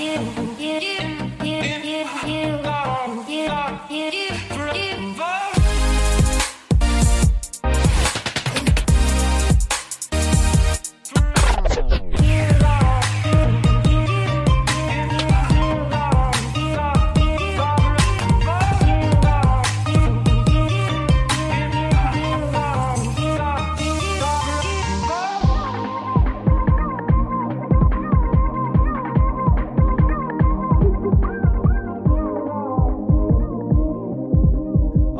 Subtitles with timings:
[0.00, 0.49] you.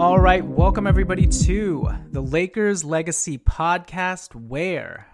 [0.00, 4.34] All right, welcome everybody to the Lakers Legacy Podcast.
[4.34, 5.06] Where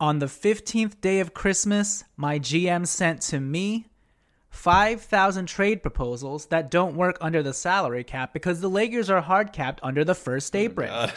[0.00, 3.84] on the 15th day of Christmas, my GM sent to me
[4.48, 9.52] 5,000 trade proposals that don't work under the salary cap because the Lakers are hard
[9.52, 11.10] capped under the first oh apron.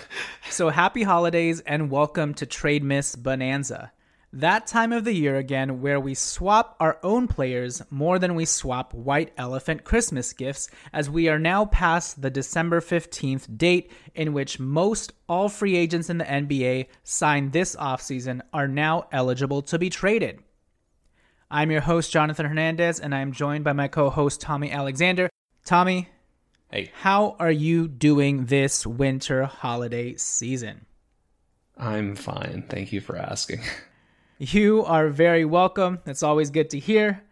[0.49, 3.93] so happy holidays and welcome to Trade Miss Bonanza.
[4.33, 8.43] That time of the year again where we swap our own players more than we
[8.43, 14.33] swap white elephant Christmas gifts, as we are now past the December 15th date in
[14.33, 19.79] which most all free agents in the NBA signed this offseason are now eligible to
[19.79, 20.43] be traded.
[21.49, 25.29] I'm your host, Jonathan Hernandez, and I'm joined by my co host, Tommy Alexander.
[25.63, 26.09] Tommy,
[26.69, 30.85] Hey, how are you doing this winter holiday season?
[31.77, 32.65] I'm fine.
[32.67, 33.61] Thank you for asking.
[34.39, 35.97] You are very welcome.
[36.05, 37.23] It's always good to hear.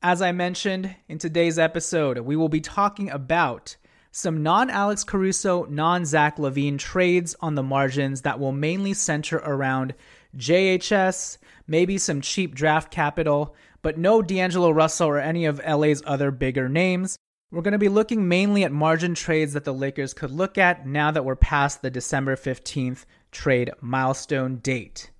[0.00, 3.76] As I mentioned in today's episode, we will be talking about
[4.12, 9.38] some non Alex Caruso, non Zach LaVine trades on the margins that will mainly center
[9.38, 9.94] around
[10.36, 16.30] JHS, maybe some cheap draft capital, but no D'Angelo Russell or any of LA's other
[16.30, 17.16] bigger names.
[17.50, 20.86] We're going to be looking mainly at margin trades that the Lakers could look at
[20.86, 25.10] now that we're past the December 15th trade milestone date.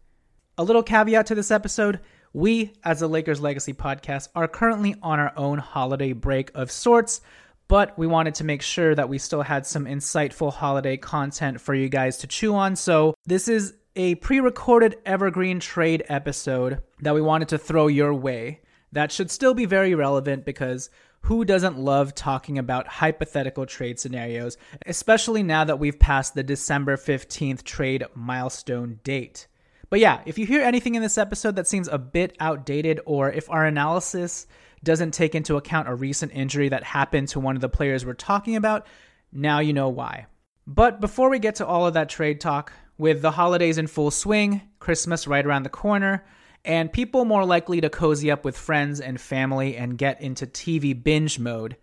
[0.56, 1.98] A little caveat to this episode
[2.32, 7.20] we, as the Lakers Legacy podcast, are currently on our own holiday break of sorts,
[7.66, 11.75] but we wanted to make sure that we still had some insightful holiday content for
[11.75, 12.76] you guys to chew on.
[12.76, 18.15] So, this is a pre recorded evergreen trade episode that we wanted to throw your
[18.15, 18.60] way.
[18.92, 20.88] That should still be very relevant because
[21.22, 26.97] who doesn't love talking about hypothetical trade scenarios, especially now that we've passed the December
[26.97, 29.48] 15th trade milestone date?
[29.94, 33.31] But yeah, if you hear anything in this episode that seems a bit outdated, or
[33.31, 34.49] if our analysis
[34.82, 38.15] doesn't take into account a recent injury that happened to one of the players we're
[38.15, 38.88] talking about,
[39.31, 40.27] now you know why.
[40.66, 44.10] But before we get to all of that trade talk, with the holidays in full
[44.10, 46.27] swing, Christmas right around the corner,
[46.65, 51.00] and people more likely to cozy up with friends and family and get into TV
[51.00, 51.77] binge mode,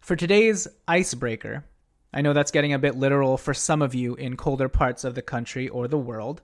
[0.00, 1.66] for today's icebreaker,
[2.14, 5.14] I know that's getting a bit literal for some of you in colder parts of
[5.14, 6.40] the country or the world.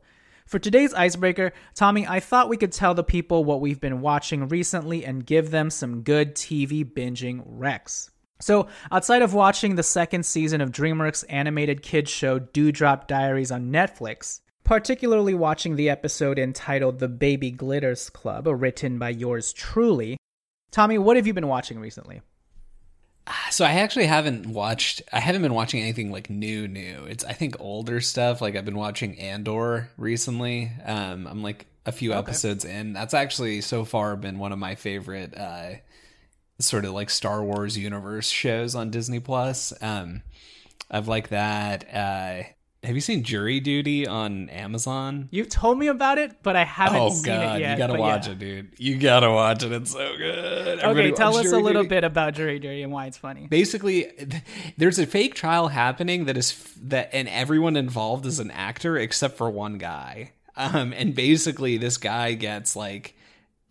[0.46, 4.46] For today's icebreaker, Tommy, I thought we could tell the people what we've been watching
[4.48, 8.10] recently and give them some good TV binging recs.
[8.40, 13.72] So, outside of watching the second season of DreamWorks' animated kids show Dewdrop Diaries on
[13.72, 20.18] Netflix, particularly watching the episode entitled The Baby Glitters Club, written by yours truly,
[20.70, 22.20] Tommy, what have you been watching recently?
[23.50, 25.00] So I actually haven't watched.
[25.12, 27.04] I haven't been watching anything like new, new.
[27.04, 28.42] It's I think older stuff.
[28.42, 30.70] Like I've been watching Andor recently.
[30.84, 32.18] Um, I'm like a few Okay.
[32.18, 32.92] episodes in.
[32.92, 35.76] That's actually so far been one of my favorite, uh,
[36.58, 39.72] sort of like Star Wars universe shows on Disney Plus.
[39.82, 40.22] Um,
[40.90, 41.86] I've liked that.
[41.94, 42.44] Uh,
[42.84, 45.28] have you seen Jury Duty on Amazon?
[45.30, 47.70] You've told me about it, but I haven't oh seen god, it yet.
[47.72, 48.32] you gotta watch yeah.
[48.32, 48.68] it, dude.
[48.78, 49.72] You gotta watch it.
[49.72, 50.78] It's so good.
[50.78, 51.88] Everybody Okay, tell us a little Duty.
[51.88, 53.46] bit about Jury Duty and why it's funny.
[53.48, 54.10] basically
[54.76, 58.96] there's a fake trial happening that is f- that and everyone involved is an actor
[58.96, 63.16] except for one guy um and basically this guy gets like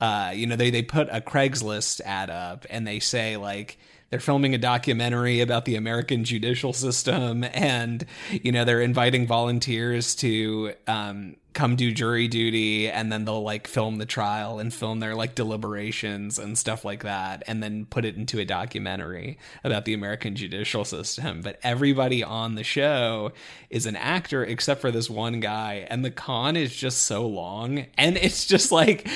[0.01, 3.77] uh, you know, they they put a Craigslist ad up and they say like
[4.13, 10.13] they're filming a documentary about the American judicial system, and you know they're inviting volunteers
[10.13, 15.00] to um, come do jury duty and then they'll like film the trial and film
[15.00, 19.86] their like deliberations and stuff like that and then put it into a documentary about
[19.86, 21.42] the American judicial system.
[21.42, 23.32] But everybody on the show
[23.70, 27.86] is an actor except for this one guy and the con is just so long
[27.98, 29.08] and it's just like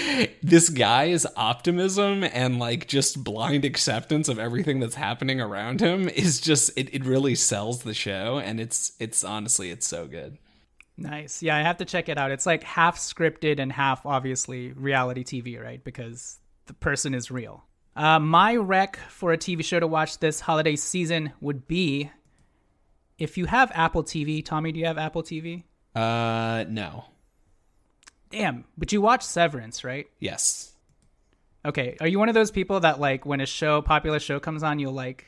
[0.44, 6.40] this guy's optimism and like just blind acceptance of everything that's happening around him is
[6.40, 10.38] just it, it really sells the show and it's it's honestly it's so good
[10.98, 11.44] Nice.
[11.44, 12.32] Yeah, I have to check it out.
[12.32, 15.84] It's like half scripted and half obviously reality TV, right?
[15.84, 17.64] Because the person is real.
[17.96, 22.12] Uh, my rec for a TV show to watch this holiday season would be
[23.18, 24.44] if you have Apple TV.
[24.44, 25.64] Tommy, do you have Apple TV?
[25.96, 27.06] Uh, no.
[28.30, 30.08] Damn, but you watch Severance, right?
[30.20, 30.74] Yes.
[31.66, 31.98] Okay.
[32.00, 34.80] Are you one of those people that like when a show, popular show comes on,
[34.80, 35.26] you'll like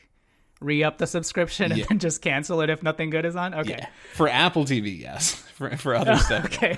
[0.60, 1.86] re up the subscription and Yeah.
[1.88, 3.54] then just cancel it if nothing good is on?
[3.54, 3.76] Okay.
[3.78, 3.86] Yeah.
[4.14, 5.34] For Apple TV, yes.
[5.54, 6.46] For for other stuff.
[6.46, 6.76] okay.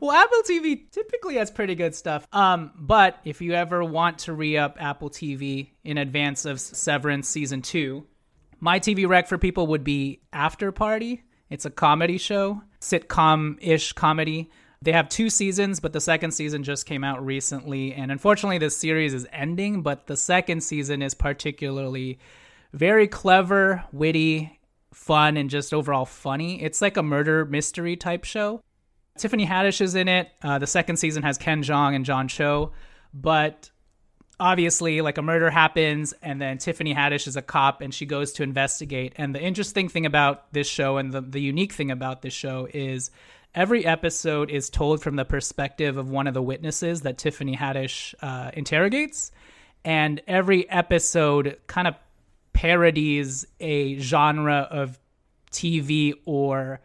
[0.00, 2.26] Well, Apple TV typically has pretty good stuff.
[2.32, 7.28] Um, but if you ever want to re up Apple TV in advance of Severance
[7.28, 8.06] season two,
[8.60, 11.22] my TV rec for people would be After Party.
[11.50, 14.50] It's a comedy show, sitcom ish comedy.
[14.80, 17.92] They have two seasons, but the second season just came out recently.
[17.92, 22.18] And unfortunately, this series is ending, but the second season is particularly
[22.72, 24.58] very clever, witty,
[24.92, 26.62] fun, and just overall funny.
[26.62, 28.60] It's like a murder mystery type show.
[29.18, 30.30] Tiffany Haddish is in it.
[30.42, 32.72] Uh, the second season has Ken Jeong and John Cho,
[33.12, 33.70] but
[34.40, 38.32] obviously, like a murder happens, and then Tiffany Haddish is a cop and she goes
[38.32, 39.12] to investigate.
[39.16, 42.66] And the interesting thing about this show and the, the unique thing about this show
[42.72, 43.10] is
[43.54, 48.14] every episode is told from the perspective of one of the witnesses that Tiffany Haddish
[48.22, 49.30] uh, interrogates.
[49.84, 51.96] And every episode kind of
[52.52, 54.98] parodies a genre of
[55.50, 56.80] TV or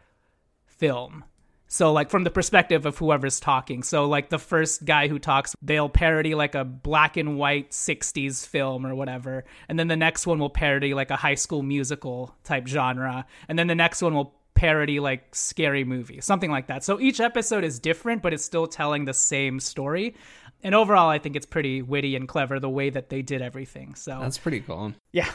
[0.65, 1.23] film.
[1.69, 3.83] So like from the perspective of whoever's talking.
[3.83, 8.47] So like the first guy who talks, they'll parody like a black and white 60s
[8.47, 9.43] film or whatever.
[9.67, 13.25] And then the next one will parody like a high school musical type genre.
[13.49, 16.83] And then the next one will parody like scary movie, something like that.
[16.85, 20.15] So each episode is different, but it's still telling the same story.
[20.63, 23.93] And overall, I think it's pretty witty and clever the way that they did everything.
[23.95, 24.93] So That's pretty cool.
[25.11, 25.29] yeah.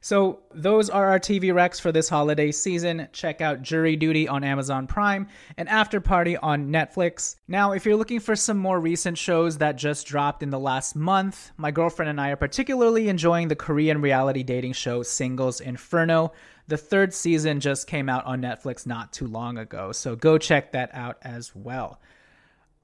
[0.00, 3.08] So those are our TV recs for this holiday season.
[3.12, 7.36] Check out Jury Duty on Amazon Prime and After Party on Netflix.
[7.48, 10.94] Now, if you're looking for some more recent shows that just dropped in the last
[10.94, 16.32] month, my girlfriend and I are particularly enjoying the Korean reality dating show Singles Inferno.
[16.68, 20.72] The third season just came out on Netflix not too long ago, so go check
[20.72, 22.00] that out as well.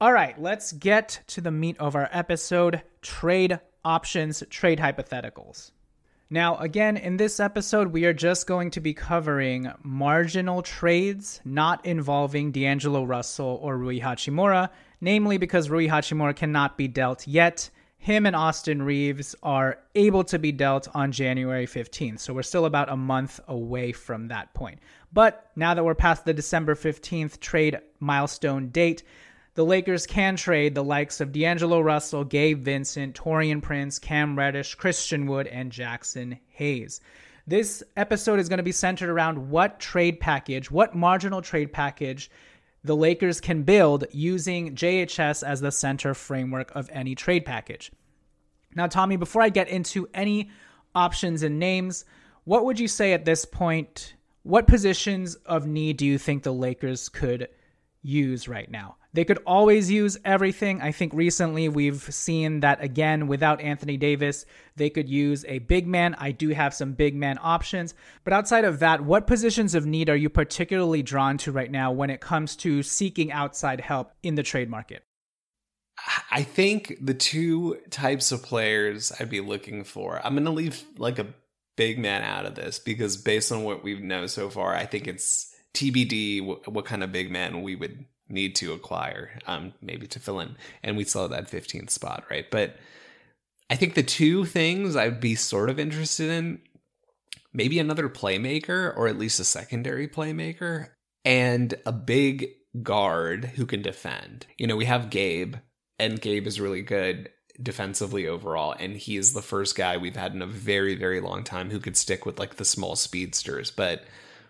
[0.01, 5.71] All right, let's get to the meat of our episode trade options, trade hypotheticals.
[6.29, 11.85] Now, again, in this episode, we are just going to be covering marginal trades not
[11.85, 14.69] involving D'Angelo Russell or Rui Hachimura,
[14.99, 17.69] namely because Rui Hachimura cannot be dealt yet.
[17.99, 22.65] Him and Austin Reaves are able to be dealt on January 15th, so we're still
[22.65, 24.79] about a month away from that point.
[25.13, 29.03] But now that we're past the December 15th trade milestone date,
[29.55, 34.75] the Lakers can trade the likes of D'Angelo Russell, Gabe Vincent, Taurean Prince, Cam Reddish,
[34.75, 36.99] Christian Wood, and Jaxson Hayes.
[37.47, 42.29] This episode is going to be centered around what trade package, what marginal trade package
[42.83, 47.91] the Lakers can build using JHS as the center framework of any trade package.
[48.75, 50.49] Now, Tommy, before I get into any
[50.93, 52.03] options and names,
[52.43, 54.15] what would you say at this point?
[54.43, 57.47] What positions of need do you think the Lakers could
[58.05, 58.97] use right now?
[59.13, 60.81] They could always use everything.
[60.81, 64.45] I think recently we've seen that again without Anthony Davis,
[64.75, 66.15] they could use a big man.
[66.19, 67.93] I do have some big man options.
[68.25, 71.93] But outside of that, what positions of need are you particularly drawn to right now
[71.93, 75.03] when it comes to seeking outside help in the trade market?
[76.29, 80.19] I think the two types of players I'd be looking for.
[80.25, 81.27] I'm going to leave like a
[81.77, 85.07] big man out of this because based on what we know so far, I think
[85.07, 90.07] it's TBD what, what kind of big man we would need to acquire, um, maybe
[90.07, 92.49] to fill in, and we still have that 15th spot, right?
[92.49, 92.77] But
[93.69, 96.59] I think the two things I'd be sort of interested in,
[97.53, 100.89] maybe another playmaker or at least a secondary playmaker,
[101.23, 102.49] and a big
[102.81, 104.45] guard who can defend.
[104.57, 105.55] You know, we have Gabe,
[105.97, 107.29] and Gabe is really good
[107.61, 111.43] defensively overall, and he is the first guy we've had in a very, very long
[111.43, 114.03] time who could stick with like the small speedsters, but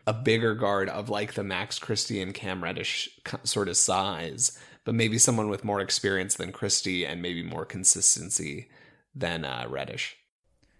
[0.07, 3.09] a bigger guard of like the Max Christie and Cam Reddish
[3.43, 8.69] sort of size but maybe someone with more experience than Christie and maybe more consistency
[9.13, 10.15] than uh, Reddish.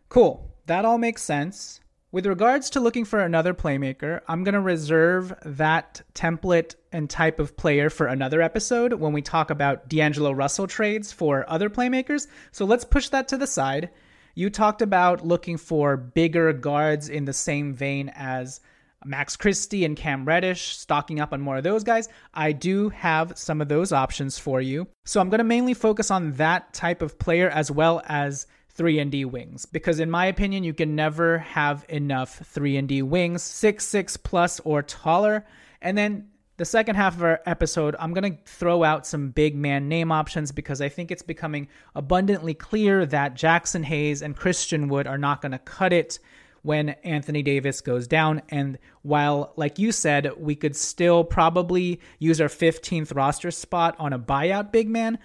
[0.08, 0.56] Cool.
[0.68, 1.82] That all makes sense.
[2.12, 7.40] With regards to looking for another playmaker, I'm going to reserve that template and type
[7.40, 12.28] of player for another episode when we talk about D'Angelo Russell trades for other playmakers.
[12.52, 13.90] So let's push that to the side.
[14.34, 18.62] You talked about looking for bigger guards in the same vein as
[19.06, 22.10] Max Christie and Cam Reddish, stocking up on more of those guys.
[22.34, 24.88] I do have some of those options for you.
[25.06, 29.00] So I'm going to mainly focus on that type of player as well as 3
[29.00, 33.02] and D wings because in my opinion you can never have enough 3 and D
[33.02, 35.46] wings 6 6 plus or taller
[35.82, 39.56] and then the second half of our episode I'm going to throw out some big
[39.56, 44.90] man name options because I think it's becoming abundantly clear that Jaxson Hayes and Christian
[44.90, 46.20] Wood are not going to cut it
[46.66, 52.42] when Anthony Davis goes down and while like you said we could still probably use
[52.42, 55.20] our 15th roster spot on a buyout big man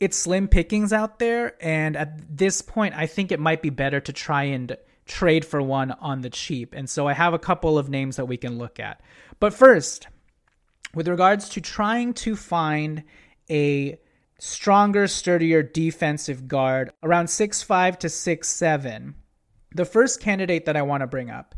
[0.00, 1.54] it's slim pickings out there.
[1.60, 4.76] And at this point, I think it might be better to try and
[5.06, 6.74] trade for one on the cheap.
[6.74, 9.00] And so I have a couple of names that we can look at.
[9.40, 10.08] But first,
[10.94, 13.04] with regards to trying to find
[13.50, 13.98] a
[14.38, 19.14] stronger, sturdier defensive guard around six five to six seven,
[19.74, 21.54] the first candidate that I want to bring up.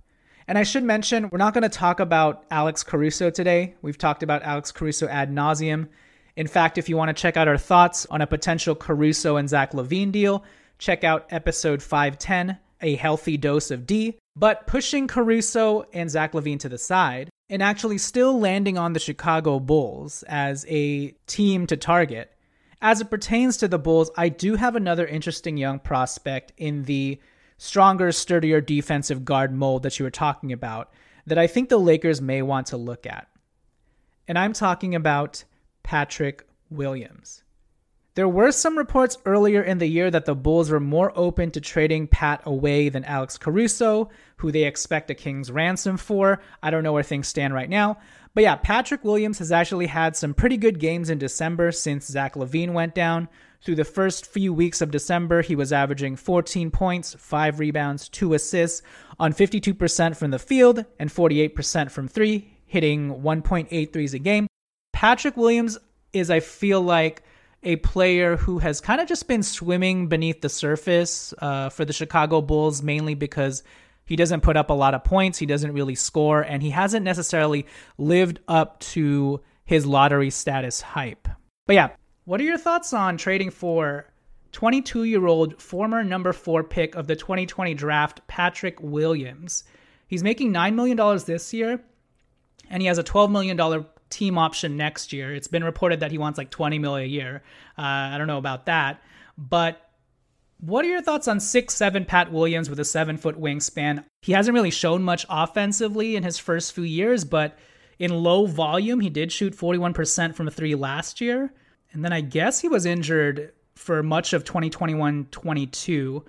[0.49, 3.75] And I should mention, we're not going to talk about Alex Caruso today.
[3.83, 5.89] We've talked about Alex Caruso ad nauseum.
[6.37, 9.49] In fact, if you want to check out our thoughts on a potential Caruso and
[9.49, 10.45] Zach LaVine deal,
[10.79, 14.17] check out episode 510, A Healthy Dose of D.
[14.37, 19.01] But pushing Caruso and Zach LaVine to the side, and actually still landing on the
[19.01, 22.33] Chicago Bulls as a team to target.
[22.83, 27.19] As it pertains to the Bulls, I do have another interesting young prospect in the
[27.59, 30.93] stronger, sturdier defensive guard mold that you were talking about
[31.27, 33.29] that I think the Lakers may want to look at.
[34.29, 35.45] And I'm talking about
[35.83, 37.43] Patrick Williams.
[38.15, 41.61] There were some reports earlier in the year that the Bulls were more open to
[41.61, 44.09] trading Pat away than Alex Caruso,
[44.39, 46.41] who they expect a king's ransom for.
[46.63, 47.99] I don't know where things stand right now.
[48.33, 52.37] But yeah, Patrick Williams has actually had some pretty good games in December since Zach
[52.37, 53.29] LaVine went down.
[53.65, 58.35] Through the first few weeks of December, he was averaging 14 points, 5 rebounds, 2
[58.35, 58.83] assists
[59.19, 64.47] on 52% from the field and 48% from 3, hitting 1.8 threes a game.
[64.93, 65.79] Patrick Williams
[66.13, 67.23] is, I feel like,
[67.63, 71.93] a player who has kind of just been swimming beneath the surface uh, for the
[71.93, 73.63] Chicago Bulls, mainly because
[74.05, 77.05] he doesn't put up a lot of points, he doesn't really score, and he hasn't
[77.05, 77.67] necessarily
[77.99, 81.29] lived up to his lottery status hype.
[81.67, 81.89] But yeah,
[82.27, 84.05] what are your thoughts on trading for
[84.53, 89.65] 22 year old former number four pick of the 2020 draft, Patrick Williams?
[90.09, 91.81] He's making $9 million this year,
[92.69, 95.35] and he has a $12 million team option next year.
[95.35, 97.43] It's been reported that he wants like 20 mil a year.
[97.79, 99.01] Uh, I don't know about that,
[99.39, 99.81] but
[100.59, 104.05] what are your thoughts on six seven Pat Williams with a seven foot wingspan?
[104.23, 107.57] He hasn't really shown much offensively in his first few years, but
[108.01, 111.53] in low volume, he did shoot 41% from three last year.
[111.93, 116.25] And then I guess he was injured for much of 2021 22.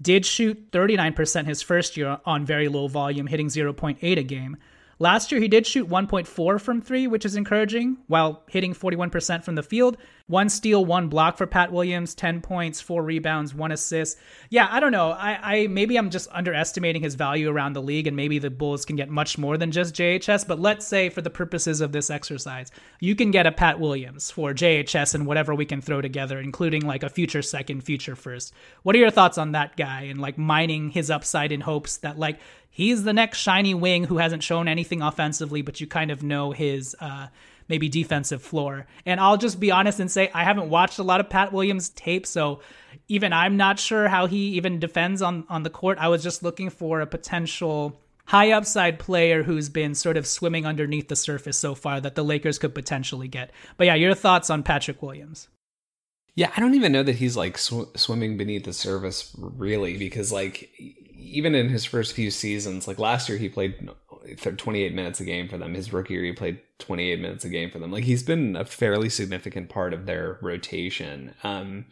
[0.00, 4.56] Did shoot 39% his first year on very low volume, hitting 0.8 a game.
[5.02, 9.56] Last year, he did shoot 1.4 from three, which is encouraging, while hitting 41% from
[9.56, 9.96] the field.
[10.28, 14.16] One steal, one block for Pat Williams, 10 points, four rebounds, one assist.
[14.48, 15.10] Yeah, I don't know.
[15.10, 18.84] I, I maybe I'm just underestimating his value around the league, and maybe the Bulls
[18.84, 20.46] can get much more than just JHS.
[20.46, 24.30] But let's say, for the purposes of this exercise, you can get a Pat Williams
[24.30, 28.54] for JHS and whatever we can throw together, including like a future second, future first.
[28.84, 32.20] What are your thoughts on that guy and like mining his upside in hopes that
[32.20, 32.38] like
[32.72, 36.50] he's the next shiny wing who hasn't shown anything offensively, but you kind of know
[36.50, 37.28] his uh,
[37.68, 38.86] maybe defensive floor.
[39.06, 41.90] And I'll just be honest and say I haven't watched a lot of Pat Williams
[41.90, 42.60] tape, so
[43.06, 45.98] even I'm not sure how he even defends on on the court.
[45.98, 50.64] I was just looking for a potential high upside player who's been sort of swimming
[50.66, 53.50] underneath the surface so far that the Lakers could potentially get.
[53.76, 55.48] But yeah, your thoughts on Patrick Williams?
[56.34, 60.32] Yeah, I don't even know that he's like sw- swimming beneath the surface really because
[60.32, 60.70] like
[61.22, 63.90] even in his first few seasons, like last year he played
[64.56, 65.74] 28 minutes a game for them.
[65.74, 67.90] His rookie year he played 28 minutes a game for them.
[67.90, 71.34] Like he's been a fairly significant part of their rotation.
[71.42, 71.86] Um,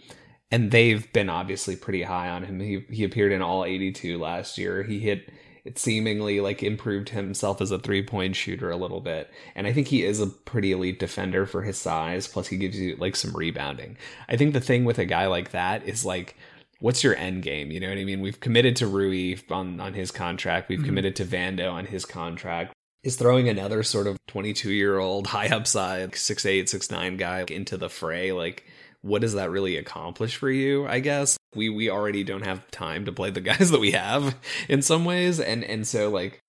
[0.51, 2.61] and they've been obviously pretty high on him.
[2.61, 4.83] He he appeared in all 82 last year.
[4.83, 5.31] He hit
[5.65, 9.31] it seemingly like improved himself as a three point shooter a little bit.
[9.55, 12.27] And I think he is a pretty elite defender for his size.
[12.27, 13.97] Plus, he gives you like some rebounding.
[14.29, 16.37] I think the thing with a guy like that is like
[16.81, 17.71] what's your end game?
[17.71, 18.21] You know what I mean?
[18.21, 20.69] We've committed to Rui on on his contract.
[20.69, 20.87] We've mm-hmm.
[20.87, 22.75] committed to Vando on his contract.
[23.03, 27.89] is throwing another sort of 22 year old high upside, 6'8, 6'9 guy into the
[27.89, 28.33] fray.
[28.33, 28.67] Like,
[29.03, 30.87] what does that really accomplish for you?
[30.87, 34.37] I guess we we already don't have time to play the guys that we have
[34.69, 36.41] in some ways, and and so like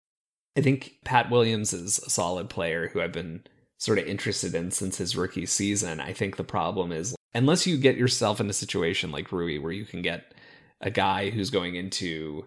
[0.57, 3.43] I think Pat Williams is a solid player who I've been
[3.79, 5.99] sort of interested in since his rookie season.
[5.99, 9.71] I think the problem is unless you get yourself in a situation like Rui where
[9.71, 10.33] you can get
[10.81, 12.45] a guy who's going into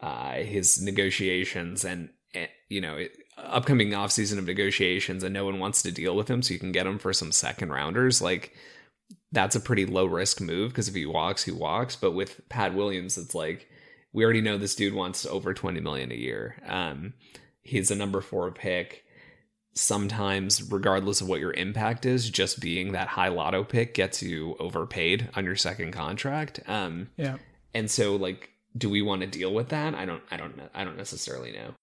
[0.00, 5.58] uh, his negotiations and, and you know it, upcoming offseason of negotiations and no one
[5.58, 8.54] wants to deal with him so you can get him for some second rounders like
[9.32, 11.96] that's a pretty low risk move because if he walks he walks.
[11.96, 13.68] But with pat williams it's like
[14.12, 16.56] we already know this dude wants over 20 million a year.
[16.66, 17.14] Um,
[17.62, 19.04] he's a number four pick
[19.72, 24.56] sometimes regardless of what your impact is just being that high lotto pick gets you
[24.58, 27.36] overpaid on your second contract um, yeah
[27.74, 30.84] and so like do we want to deal with that i don't i don't i
[30.84, 31.74] don't necessarily know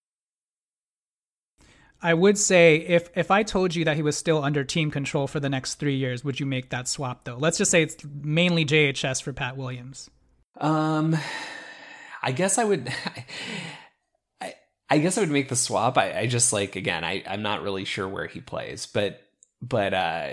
[2.01, 5.27] I would say if if I told you that he was still under team control
[5.27, 7.37] for the next three years, would you make that swap though?
[7.37, 10.09] Let's just say it's mainly JHS for Pat Williams.
[10.59, 11.17] Um,
[12.21, 12.93] I guess I would.
[14.89, 15.97] I guess I would make the swap.
[15.97, 17.03] I, I just like again.
[17.03, 19.21] I I'm not really sure where he plays, but
[19.61, 20.29] but uh,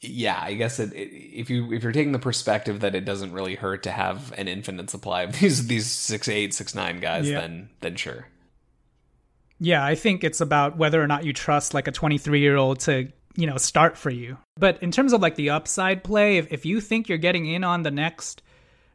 [0.00, 0.38] yeah.
[0.40, 3.54] I guess it, it, if you if you're taking the perspective that it doesn't really
[3.54, 7.40] hurt to have an infinite supply of these these six eight six nine guys, yeah.
[7.40, 8.26] then then sure.
[9.58, 12.80] Yeah, I think it's about whether or not you trust like a 23 year old
[12.80, 14.36] to, you know, start for you.
[14.58, 17.64] But in terms of like the upside play, if, if you think you're getting in
[17.64, 18.42] on the next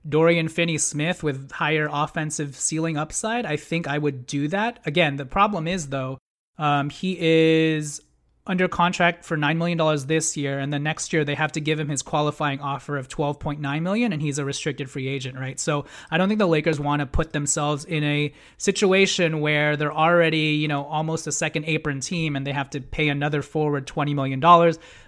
[0.08, 4.80] Dorian Finney Smith with higher offensive ceiling upside, I think I would do that.
[4.86, 6.18] Again, the problem is though,
[6.58, 8.02] um, he is
[8.48, 11.80] under contract for $9 million this year and then next year they have to give
[11.80, 15.86] him his qualifying offer of 12.9 million, and he's a restricted free agent right so
[16.10, 20.56] i don't think the lakers want to put themselves in a situation where they're already
[20.56, 24.16] you know almost a second apron team and they have to pay another forward $20
[24.16, 24.40] million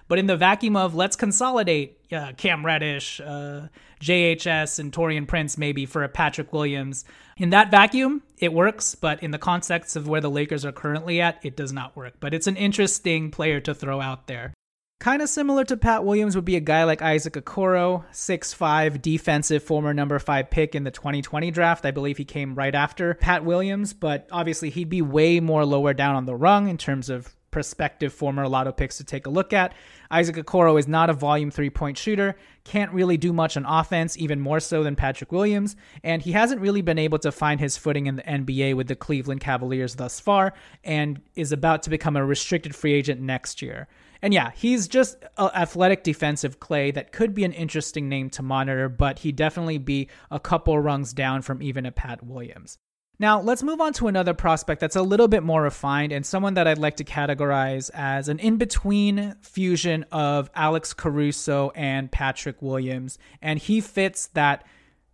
[0.06, 3.68] but in the vacuum of let's consolidate uh, cam reddish uh,
[4.00, 7.04] jhs and taurean prince maybe for a patrick williams
[7.36, 11.20] in that vacuum, it works, but in the context of where the Lakers are currently
[11.20, 12.14] at, it does not work.
[12.20, 14.54] But it's an interesting player to throw out there.
[15.00, 19.62] Kind of similar to Pat Williams would be a guy like Isaac Okoro, 6'5 defensive
[19.62, 21.84] former number 5 pick in the 2020 draft.
[21.84, 25.92] I believe he came right after Pat Williams, but obviously he'd be way more lower
[25.92, 29.52] down on the rung in terms of prospective former lotto picks to take a look
[29.52, 29.74] at.
[30.10, 34.18] Isaac Okoro is not a volume three point shooter, can't really do much on offense,
[34.18, 37.76] even more so than Patrick Williams, and he hasn't really been able to find his
[37.76, 42.16] footing in the NBA with the Cleveland Cavaliers thus far, and is about to become
[42.16, 43.86] a restricted free agent next year.
[44.20, 48.42] And yeah, he's just an athletic defensive clay that could be an interesting name to
[48.42, 52.78] monitor, but he'd definitely be a couple rungs down from even a Pat Williams.
[53.18, 56.54] Now, let's move on to another prospect that's a little bit more refined and someone
[56.54, 62.60] that I'd like to categorize as an in between fusion of Alex Caruso and Patrick
[62.60, 63.18] Williams.
[63.40, 64.66] And he fits that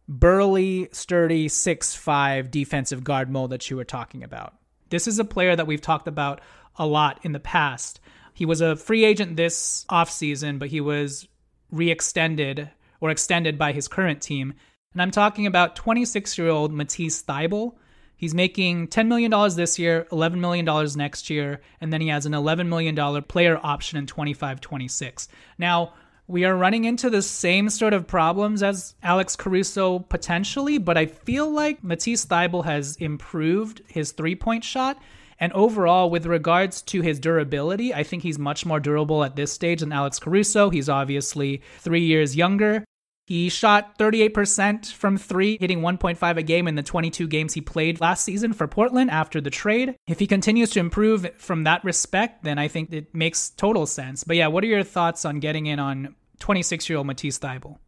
[0.09, 4.55] burly, sturdy, six-five defensive guard mold that you were talking about.
[4.89, 6.41] This is a player that we've talked about
[6.77, 8.01] a lot in the past.
[8.33, 11.29] He was a free agent this offseason, but he was
[11.71, 14.55] re extended or extended by his current team.
[14.95, 17.75] And I'm talking about 26 year old Matisse Thybulle
[18.21, 22.33] He's making $10 million this year, $11 million next year, and then he has an
[22.33, 25.29] $11 million player option in 25 26.
[25.57, 25.95] Now,
[26.27, 31.07] we are running into the same sort of problems as Alex Caruso potentially, but I
[31.07, 35.01] feel like Matisse Thybulle has improved his three point shot.
[35.39, 39.51] And overall, with regards to his durability, I think he's much more durable at this
[39.51, 40.69] stage than Alex Caruso.
[40.69, 42.85] He's obviously three years younger.
[43.31, 48.01] He shot 38% from three, hitting 1.5 a game in the 22 games he played
[48.01, 49.95] last season for Portland after the trade.
[50.09, 54.25] If he continues to improve from that respect, then I think it makes total sense.
[54.25, 57.79] But yeah, what are your thoughts on getting in on 26 year old Matisse Thybulle?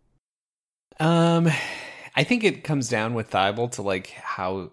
[1.01, 1.49] Um,
[2.15, 4.71] I think it comes down with Thybulle to like how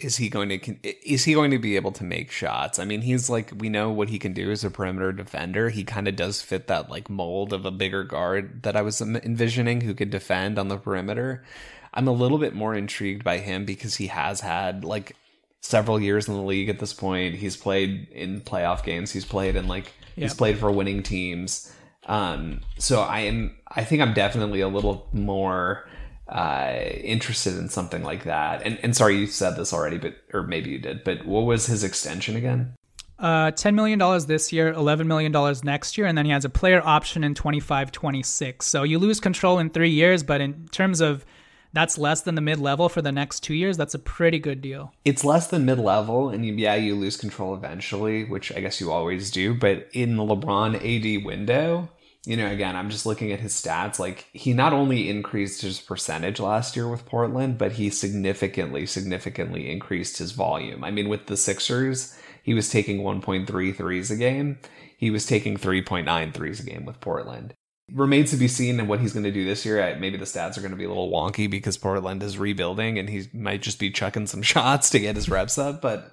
[0.00, 0.76] is he going to
[1.08, 2.78] is he going to be able to make shots?
[2.78, 5.68] I mean, he's like we know what he can do as a perimeter defender.
[5.68, 9.00] He kind of does fit that like mold of a bigger guard that I was
[9.00, 11.44] envisioning who could defend on the perimeter.
[11.92, 15.16] I'm a little bit more intrigued by him because he has had like
[15.60, 17.36] several years in the league at this point.
[17.36, 19.10] He's played in playoff games.
[19.10, 21.74] He's played in like he's played for winning teams.
[22.06, 25.88] Um, so I am I think I'm definitely a little more
[26.30, 28.62] uh, interested in something like that.
[28.62, 31.04] And and sorry, you said this already, but or maybe you did.
[31.04, 32.74] But what was his extension again?
[33.18, 35.30] Uh, $10 million this year, $11 million
[35.62, 38.64] next year, and then he has a player option in 25 26.
[38.64, 41.26] So you lose control in three years, but in terms of
[41.74, 44.62] that's less than the mid level for the next two years, that's a pretty good
[44.62, 44.92] deal.
[45.04, 48.80] It's less than mid level, and you, yeah, you lose control eventually, which I guess
[48.80, 49.54] you always do.
[49.54, 51.90] But in the LeBron AD window,
[52.26, 53.98] you know, again, I'm just looking at his stats.
[53.98, 59.70] Like, he not only increased his percentage last year with Portland, but he significantly, significantly
[59.70, 60.84] increased his volume.
[60.84, 64.58] I mean, with the Sixers, he was taking 1.3 threes a game.
[64.98, 67.54] He was taking 3.9 threes a game with Portland.
[67.90, 69.96] Remains to be seen and what he's going to do this year.
[69.98, 73.08] Maybe the stats are going to be a little wonky because Portland is rebuilding and
[73.08, 75.80] he might just be chucking some shots to get his reps up.
[75.80, 76.12] But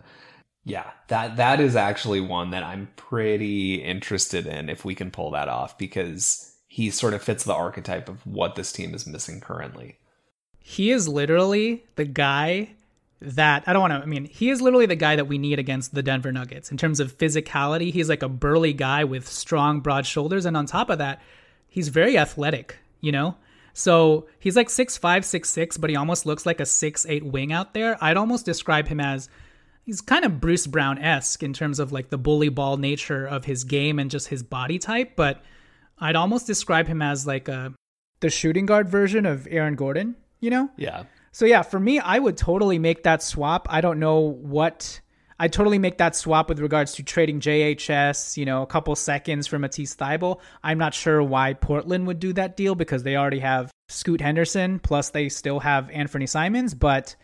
[0.67, 5.32] yeah, that that is actually one that I'm pretty interested in if we can pull
[5.32, 9.39] that off because he sort of fits the archetype of what this team is missing
[9.39, 9.97] currently.
[10.60, 12.71] He is literally the guy
[13.21, 13.99] that I don't want to.
[13.99, 16.75] I mean, he is literally the guy that we need against the Denver Nuggets in
[16.75, 17.93] terms of physicality.
[17.93, 21.21] He's like a burly guy with strong, broad shoulders, and on top of that,
[21.69, 22.75] he's very athletic.
[22.99, 23.38] You know,
[23.71, 27.23] so he's like six five, six six, but he almost looks like a six eight
[27.23, 27.97] wing out there.
[28.01, 29.30] I'd almost describe him as
[29.88, 33.45] he's kind of Bruce Brown esque in terms of like the bully ball nature of
[33.45, 35.41] his game and just his body type, but
[35.97, 37.73] I'd almost describe him as like a
[38.19, 40.15] the shooting guard version of Aaron Gordon.
[40.41, 40.69] You know?
[40.76, 41.06] Yeah.
[41.32, 43.67] So yeah, for me, I would totally make that swap.
[43.71, 45.00] I don't know what
[45.39, 49.47] I totally make that swap with regards to trading JHS, you know, a couple seconds
[49.47, 50.41] for Matisse Thybulle.
[50.63, 54.80] I'm not sure why Portland would do that deal because they already have Scoot Henderson,
[54.80, 56.73] plus they still have Anthony Simons.
[56.73, 57.15] But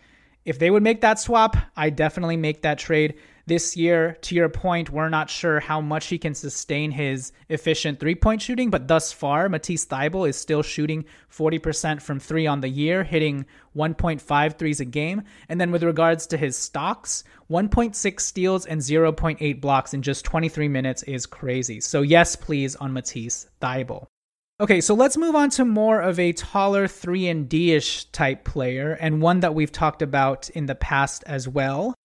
[0.46, 4.18] if they would make that swap, I definitely make that trade this year.
[4.22, 8.42] To your point, we're not sure how much he can sustain his efficient three point
[8.42, 13.04] shooting, but thus far, Matisse Thybulle is still shooting 40% from three on the year,
[13.04, 15.24] hitting 1.5 threes a game.
[15.50, 20.68] And then with regards to his stocks, 1.6 steals and 0.8 blocks in just 23
[20.68, 21.80] minutes is crazy.
[21.80, 24.08] So, yes, please on Matisse Thybulle.
[24.60, 28.94] Okay, so let's move on to more of a taller 3 and D-ish type player
[29.02, 31.96] and one that we've talked about in the past as well.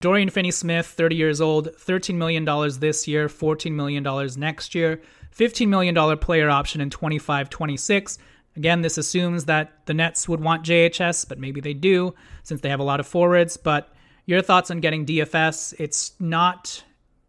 [0.00, 2.44] Dorian Finney-Smith, 30 years old, $13 million
[2.80, 4.02] this year, $14 million
[4.36, 5.00] next year,
[5.34, 8.18] $15 million player option in 25-26.
[8.56, 12.68] Again, this assumes that the Nets would want JHS, but maybe they do since they
[12.68, 13.56] have a lot of forwards.
[13.56, 13.94] But
[14.26, 15.74] your thoughts on getting DFS?
[15.78, 16.82] It's not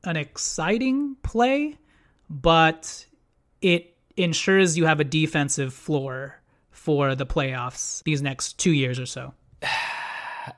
[0.03, 1.77] an exciting play,
[2.29, 3.05] but
[3.61, 9.05] it ensures you have a defensive floor for the playoffs these next two years or
[9.05, 9.33] so.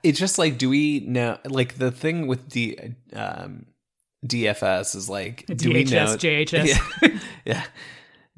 [0.03, 1.37] It's just like, do we know?
[1.45, 2.77] Like the thing with the
[3.13, 3.67] um,
[4.25, 6.17] DFS is like, do DHS, we know?
[6.17, 6.79] JHS.
[7.01, 7.63] Yeah, yeah.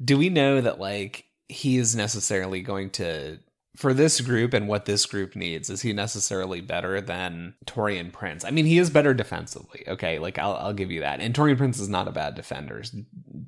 [0.02, 3.40] Do we know that like he is necessarily going to
[3.76, 8.44] for this group and what this group needs, is he necessarily better than Taurean Prince?
[8.44, 9.84] I mean, he is better defensively.
[9.86, 11.20] Okay, like I'll I'll give you that.
[11.20, 12.82] And Taurean Prince is not a bad defender.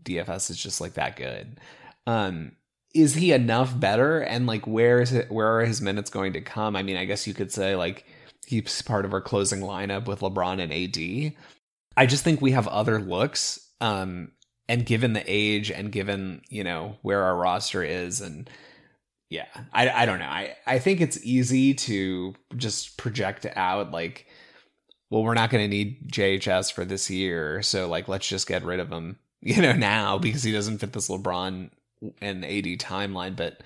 [0.04, 1.58] DFS is just like that good.
[2.06, 2.52] Um,
[2.94, 4.20] is he enough better?
[4.20, 5.30] And like, where is it?
[5.30, 6.76] Where are his minutes going to come?
[6.76, 8.04] I mean, I guess you could say like
[8.46, 11.34] he's part of our closing lineup with LeBron and AD.
[11.96, 13.68] I just think we have other looks.
[13.80, 14.32] Um,
[14.68, 18.48] and given the age and given you know where our roster is and
[19.32, 19.46] yeah.
[19.72, 20.26] I, I don't know.
[20.26, 24.26] I, I think it's easy to just project out like
[25.10, 28.64] well we're not going to need jhs for this year so like let's just get
[28.64, 31.70] rid of him you know now because he doesn't fit this lebron
[32.20, 33.36] and ad timeline.
[33.36, 33.62] But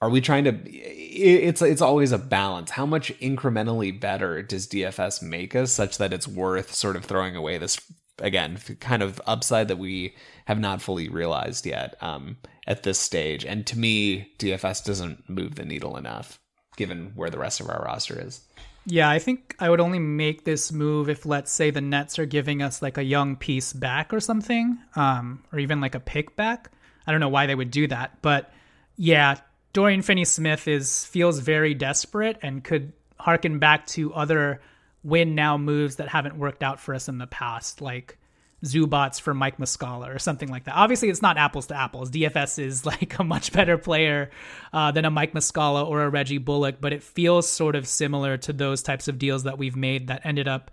[0.00, 2.70] are we trying to it's it's always a balance.
[2.70, 7.36] How much incrementally better does dfs make us such that it's worth sort of throwing
[7.36, 7.80] away this
[8.20, 10.14] again kind of upside that we
[10.46, 11.96] have not fully realized yet?
[12.00, 16.38] Um, at this stage and to me dfs doesn't move the needle enough
[16.76, 18.42] given where the rest of our roster is
[18.86, 22.24] Yeah, I think I would only make this move if, let's say, the Nets are
[22.24, 26.36] giving us like a young piece back or something, um, or even like a pick
[26.36, 26.70] back.
[27.06, 28.50] I don't know why they would do that, but
[28.96, 29.36] yeah,
[29.72, 34.60] Dorian Finney-Smith is feels very desperate and could harken back to other
[35.02, 38.17] win now moves that haven't worked out for us in the past, like
[38.64, 40.74] Zubac for Mike Muscala or something like that.
[40.74, 42.10] Obviously, it's not apples to apples.
[42.10, 44.30] DFS is like a much better player
[44.72, 48.36] uh, than a Mike Muscala or a Reggie Bullock, but it feels sort of similar
[48.38, 50.70] to those types of deals that we've made that ended up.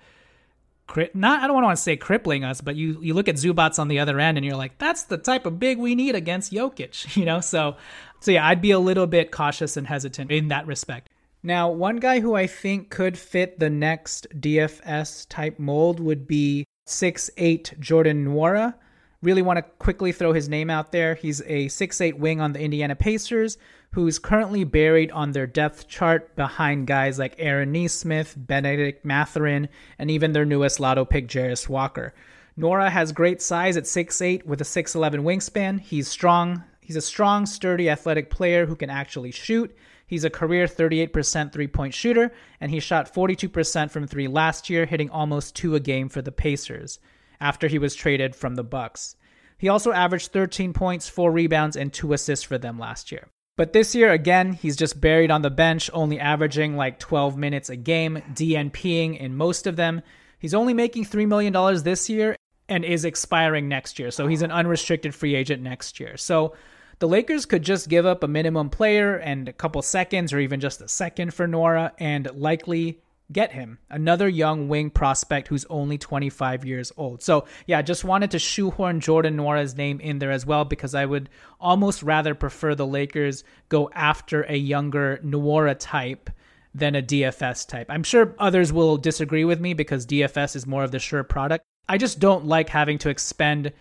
[1.15, 3.87] Not, I don't want to say crippling us, but you you look at Zubac on
[3.87, 7.15] the other end and you're like, that's the type of big we need against Jokic,
[7.17, 7.39] you know.
[7.39, 7.75] So,
[8.19, 11.09] so yeah, I'd be a little bit cautious and hesitant in that respect.
[11.41, 16.65] Now, one guy who I think could fit the next DFS type mold would be
[16.85, 18.75] six eight Jordan Nwora.
[19.21, 21.15] Really want to quickly throw his name out there.
[21.15, 23.57] He's a six eight wing on the Indiana Pacers
[23.91, 30.11] who's currently buried on their depth chart behind guys like Aaron Nesmith, Benedict Mathurin, and
[30.11, 32.13] even their newest lotto pick, Jarace Walker.
[32.59, 35.79] Nwora has great size at six eight with a 6'11 wingspan.
[35.79, 39.75] He's strong, He's a strong, sturdy, athletic player who can actually shoot.
[40.07, 44.85] He's a career 38% three point shooter, and he shot 42% from three last year,
[44.85, 46.99] hitting almost two a game for the Pacers
[47.39, 49.15] after he was traded from the Bucks.
[49.57, 53.29] He also averaged 13 points, 4 rebounds, and 2 assists for them last year.
[53.57, 57.69] But this year, again, he's just buried on the bench, only averaging like 12 minutes
[57.69, 60.01] a game, DNPing in most of them.
[60.39, 62.35] He's only making $3 million this year
[62.67, 64.11] and is expiring next year.
[64.11, 66.17] So he's an unrestricted free agent next year.
[66.17, 66.53] So
[66.99, 70.59] the Lakers could just give up a minimum player and a couple seconds or even
[70.59, 73.79] just a second for Nwora and likely get him.
[73.89, 77.23] Another young wing prospect who's only 25 years old.
[77.23, 81.05] So, yeah, just wanted to shoehorn Jordan Nwora's name in there as well because I
[81.05, 81.29] would
[81.59, 86.29] almost rather prefer the Lakers go after a younger Nwora type
[86.73, 87.87] than a DFS type.
[87.89, 91.63] I'm sure others will disagree with me because DFS is more of the sure product.
[91.87, 93.71] I just don't like having to expend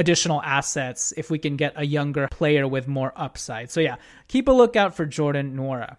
[0.00, 3.70] additional assets if we can get a younger player with more upside.
[3.70, 3.96] So yeah,
[4.28, 5.96] keep a lookout for Jordan Nwora.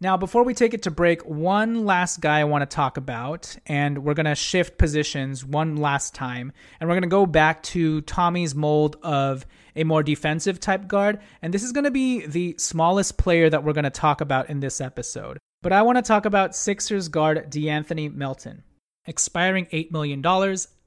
[0.00, 3.56] Now, before we take it to break, one last guy I want to talk about,
[3.64, 7.62] and we're going to shift positions one last time, and we're going to go back
[7.62, 12.26] to Tommy's mold of a more defensive type guard, and this is going to be
[12.26, 15.38] the smallest player that we're going to talk about in this episode.
[15.62, 18.64] But I want to talk about Sixers guard De'Anthony Melton,
[19.06, 20.22] expiring $8 million.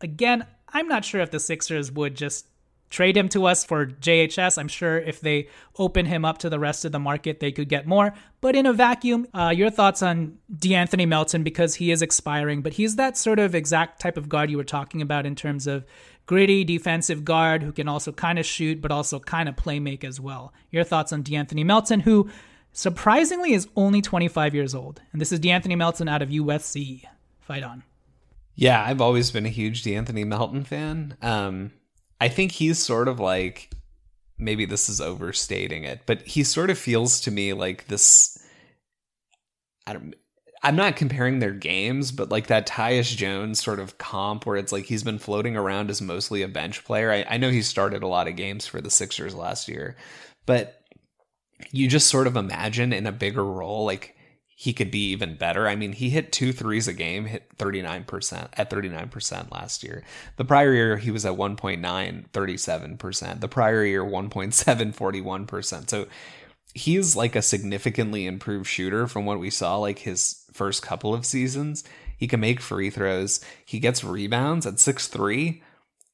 [0.02, 2.46] Again, I'm not sure if the Sixers would just
[2.90, 4.58] trade him to us for JHS.
[4.58, 7.70] I'm sure if they open him up to the rest of the market, they could
[7.70, 8.14] get more.
[8.42, 12.74] But in a vacuum, uh, your thoughts on De'Anthony Melton because he is expiring, but
[12.74, 15.86] he's that sort of exact type of guard you were talking about in terms of
[16.26, 20.04] gritty defensive guard who can also kind of shoot, but also kind of play make
[20.04, 20.54] as well.
[20.72, 22.30] Your thoughts on De'Anthony Melton, who
[22.74, 25.02] surprisingly is only 25 years old.
[25.12, 27.04] And this is De'Anthony Melton out of USC.
[27.40, 27.84] Fight on.
[28.56, 31.16] Yeah, I've always been a huge De'Anthony Melton fan.
[31.22, 31.72] Um,
[32.20, 33.70] I think he's sort of like
[34.38, 38.38] maybe this is overstating it, but he sort of feels to me like this.
[39.86, 40.16] I don't.
[40.64, 44.72] I'm not comparing their games, but like that Tyus Jones sort of comp where it's
[44.72, 47.12] like he's been floating around as mostly a bench player.
[47.12, 49.96] I, I know he started a lot of games for the Sixers last year,
[50.48, 50.82] but
[51.72, 54.17] you just sort of imagine in a bigger role, like
[54.60, 55.68] he could be even better.
[55.68, 60.04] I mean, he hit two threes a game, hit 39% at 39% last year.
[60.38, 61.80] The prior year, he was at 1.9,
[62.32, 63.40] 37%.
[63.40, 65.90] The prior year, 1.7, 41%.
[65.92, 66.08] So
[66.74, 71.24] he's like a significantly improved shooter from what we saw like his first couple of
[71.24, 71.84] seasons.
[72.18, 73.40] He can make free throws.
[73.64, 75.62] He gets rebounds at six three.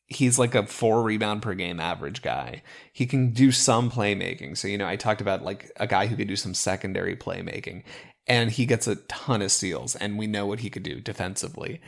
[0.08, 2.62] He's like a four rebound per game average guy.
[2.92, 4.58] He can do some playmaking.
[4.58, 7.84] So, you know, I talked about like a guy who could do some secondary playmaking
[8.28, 11.82] and he gets a ton of steals, and we know what he could do defensively.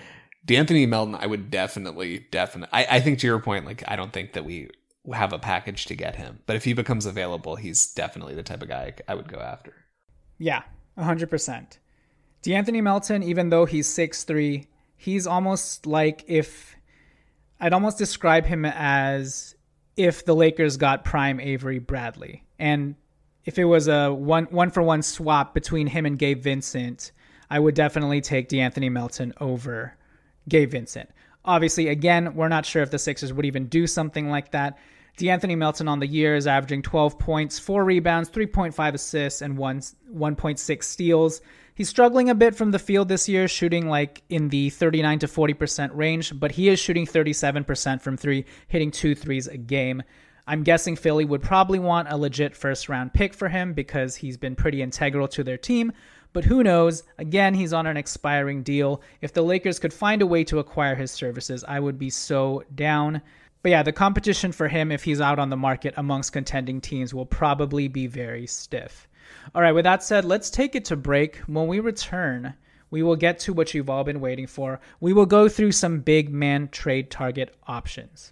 [0.45, 2.69] De'Anthony Melton, I would definitely, definitely.
[2.73, 4.69] I, I think to your point, like I don't think that we
[5.13, 8.61] have a package to get him, but if he becomes available, he's definitely the type
[8.61, 9.73] of guy I would go after.
[10.37, 10.63] Yeah,
[10.97, 11.79] hundred percent.
[12.43, 14.67] De'Anthony Melton, even though he's six three,
[14.97, 16.75] he's almost like if
[17.59, 19.55] I'd almost describe him as
[19.97, 22.43] if the Lakers got prime Avery Bradley.
[22.59, 22.95] And
[23.45, 27.11] if it was a one one for one swap between him and Gabe Vincent,
[27.49, 29.95] I would definitely take De'Anthony Melton over
[30.49, 31.09] Gabe Vincent.
[31.43, 34.79] Obviously, again, we're not sure if the Sixers would even do something like that.
[35.17, 39.79] De'Anthony Melton on the year is averaging 12 points, 4 rebounds, 3.5 assists, and 1,
[39.79, 41.41] 1.6 steals.
[41.75, 45.27] He's struggling a bit from the field this year, shooting like in the 39 to
[45.27, 50.03] 40% range, but he is shooting 37% from three, hitting two threes a game.
[50.47, 54.37] I'm guessing Philly would probably want a legit first round pick for him because he's
[54.37, 55.91] been pretty integral to their team.
[56.33, 57.03] But who knows?
[57.17, 59.01] Again, he's on an expiring deal.
[59.21, 62.63] If the Lakers could find a way to acquire his services, I would be so
[62.75, 63.21] down.
[63.63, 67.13] But yeah, the competition for him, if he's out on the market amongst contending teams,
[67.13, 69.07] will probably be very stiff.
[69.55, 71.37] All right, with that said, let's take it to break.
[71.47, 72.53] When we return,
[72.91, 74.79] we will get to what you've all been waiting for.
[74.99, 78.31] We will go through some big man trade target options.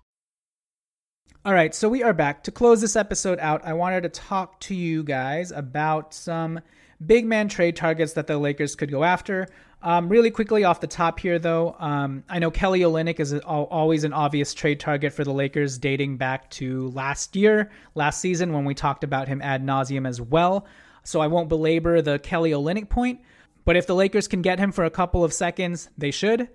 [1.43, 2.43] All right, so we are back.
[2.43, 6.59] To close this episode out, I wanted to talk to you guys about some
[7.03, 9.47] big man trade targets that the Lakers could go after.
[9.81, 14.03] Um, really quickly off the top here, though, um, I know Kelly Olynyk is always
[14.03, 18.63] an obvious trade target for the Lakers, dating back to last year, last season when
[18.63, 20.67] we talked about him ad nauseum as well.
[21.03, 23.19] So I won't belabor the Kelly Olynyk point,
[23.65, 26.49] but if the Lakers can get him for a couple of seconds, they should.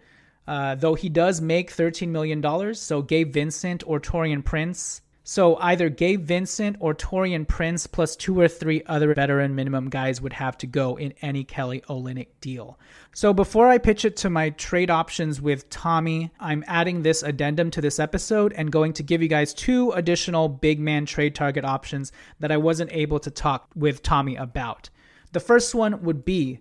[0.46, 5.88] Uh, though he does make $13 million, so Gabe Vincent or Taurean Prince so either
[5.88, 10.56] Gabe Vincent or Taurean Prince plus two or three other veteran minimum guys would have
[10.58, 12.78] to go in any Kelly Olynyk deal.
[13.12, 17.72] So before I pitch it to my trade options with Tommy, I'm adding this addendum
[17.72, 21.64] to this episode and going to give you guys two additional big man trade target
[21.64, 24.90] options that I wasn't able to talk with Tommy about.
[25.32, 26.60] The first one would be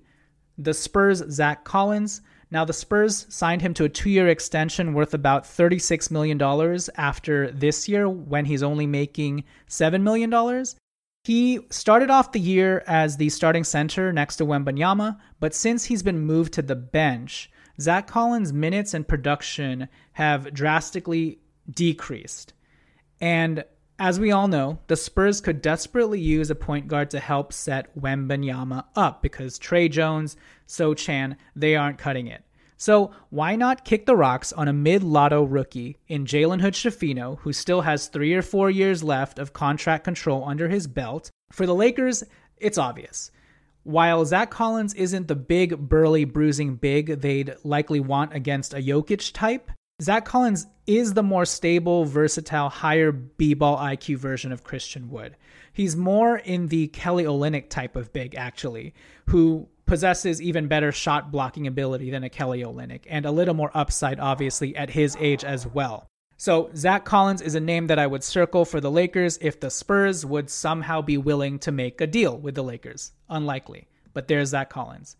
[0.57, 2.21] the Spurs Zach Collins.
[2.51, 6.41] Now, the Spurs signed him to a two year extension worth about $36 million
[6.95, 10.65] after this year when he's only making $7 million.
[11.23, 16.03] He started off the year as the starting center next to Wembanyama, but since he's
[16.03, 17.49] been moved to the bench,
[17.81, 22.53] Zach Collins' minutes and production have drastically decreased.
[23.19, 23.65] And
[23.97, 27.97] as we all know, the Spurs could desperately use a point guard to help set
[27.97, 30.35] Wembanyama up because Tre Jones,
[30.67, 32.43] Sochan, they aren't cutting it.
[32.77, 37.81] So why not kick the rocks on a mid-lotto rookie in Jalen Hood-Schifino, who still
[37.81, 41.31] has three or four years left of contract control under his belt?
[41.51, 42.23] For the Lakers,
[42.57, 43.31] it's obvious.
[43.83, 49.31] While Zach Collins isn't the big, burly, bruising big they'd likely want against a Jokic
[49.31, 55.09] type, Zach Collins is the more stable, versatile, higher B ball IQ version of Christian
[55.09, 55.37] Wood.
[55.71, 58.93] He's more in the Kelly Olynyk type of big, actually,
[59.27, 63.71] who possesses even better shot blocking ability than a Kelly Olynyk, and a little more
[63.73, 66.07] upside, obviously, at his age as well.
[66.37, 69.69] So, Zach Collins is a name that I would circle for the Lakers if the
[69.69, 73.13] Spurs would somehow be willing to make a deal with the Lakers.
[73.29, 75.15] Unlikely, but there's Zach Collins.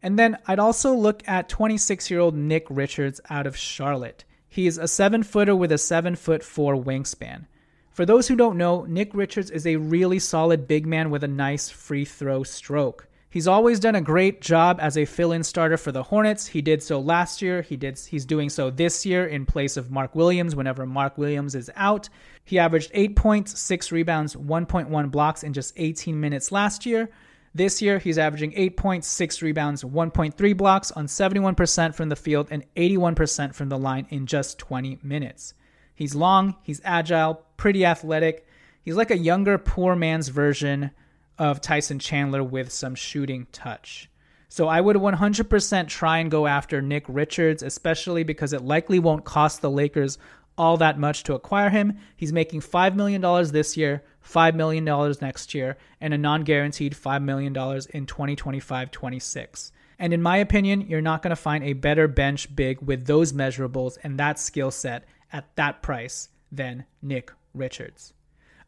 [0.00, 4.24] And then I'd also look at 26 year old Nick Richards out of Charlotte.
[4.46, 7.46] He's a seven footer with a seven foot four wingspan.
[7.90, 11.28] For those who don't know, Nick Richards is a really solid big man with a
[11.28, 13.08] nice free throw stroke.
[13.34, 16.46] He's always done a great job as a fill-in starter for the Hornets.
[16.46, 17.62] He did so last year.
[17.62, 21.56] He did he's doing so this year in place of Mark Williams whenever Mark Williams
[21.56, 22.08] is out.
[22.44, 27.10] He averaged 8 points, 6 rebounds, 1.1 blocks in just 18 minutes last year.
[27.52, 32.46] This year, he's averaging 8 points, 6 rebounds, 1.3 blocks on 71% from the field
[32.52, 35.54] and 81% from the line in just 20 minutes.
[35.92, 38.46] He's long, he's agile, pretty athletic.
[38.80, 40.92] He's like a younger, poor man's version
[41.38, 44.10] of Tyson Chandler with some shooting touch.
[44.48, 49.24] So I would 100% try and go after Nick Richards, especially because it likely won't
[49.24, 50.18] cost the Lakers
[50.56, 51.98] all that much to acquire him.
[52.16, 53.20] He's making $5 million
[53.52, 54.84] this year, $5 million
[55.20, 57.52] next year, and a non guaranteed $5 million
[57.90, 59.72] in 2025 26.
[59.98, 63.32] And in my opinion, you're not going to find a better bench big with those
[63.32, 68.12] measurables and that skill set at that price than Nick Richards.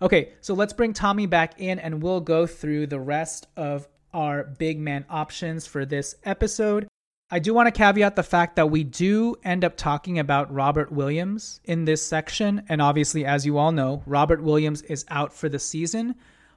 [0.02, 4.44] Okay, so let's bring Tommy back in and we'll go through the rest of our
[4.44, 6.86] big man options for this episode.
[7.30, 10.92] I do want to caveat the fact that we do end up talking about Robert
[10.92, 12.62] Williams in this section.
[12.68, 16.14] And obviously, as you all know, Robert Williams is out for the season.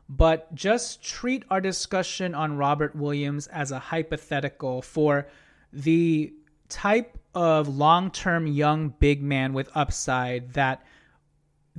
[0.10, 5.28] But just treat our discussion on Robert Williams as a hypothetical for
[5.72, 6.34] the
[6.68, 10.84] type of long term young big man with upside that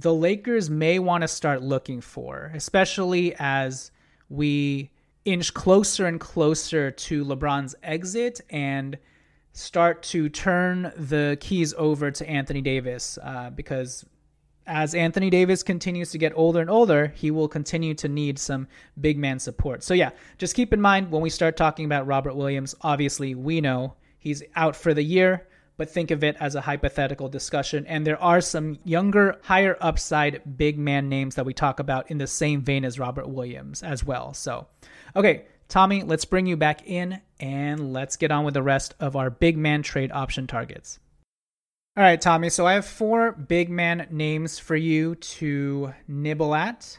[0.01, 3.91] the Lakers may want to start looking for, especially as
[4.31, 4.91] we
[5.27, 8.97] inch closer and closer to LeBron's exit and
[9.53, 14.07] start to turn the keys over to Anthony Davis uh, because
[14.67, 18.69] as Anthony Davis continues to get older and older, he will continue to need some
[19.03, 19.83] big man support.
[19.83, 23.61] So, yeah, just keep in mind when we start talking about Robert Williams, obviously we
[23.61, 25.49] know he's out for the year,
[25.81, 27.87] but think of it as a hypothetical discussion.
[27.87, 32.19] And there are some younger, higher upside big man names that we talk about in
[32.19, 34.35] the same vein as Robert Williams as well.
[34.35, 34.67] So,
[35.17, 39.17] Okay, Tommy, let's bring you back in and let's get on with the rest of
[39.17, 40.99] our big man trade option targets.
[41.97, 46.99] All right, Tommy, so I have four big man names for you to nibble at.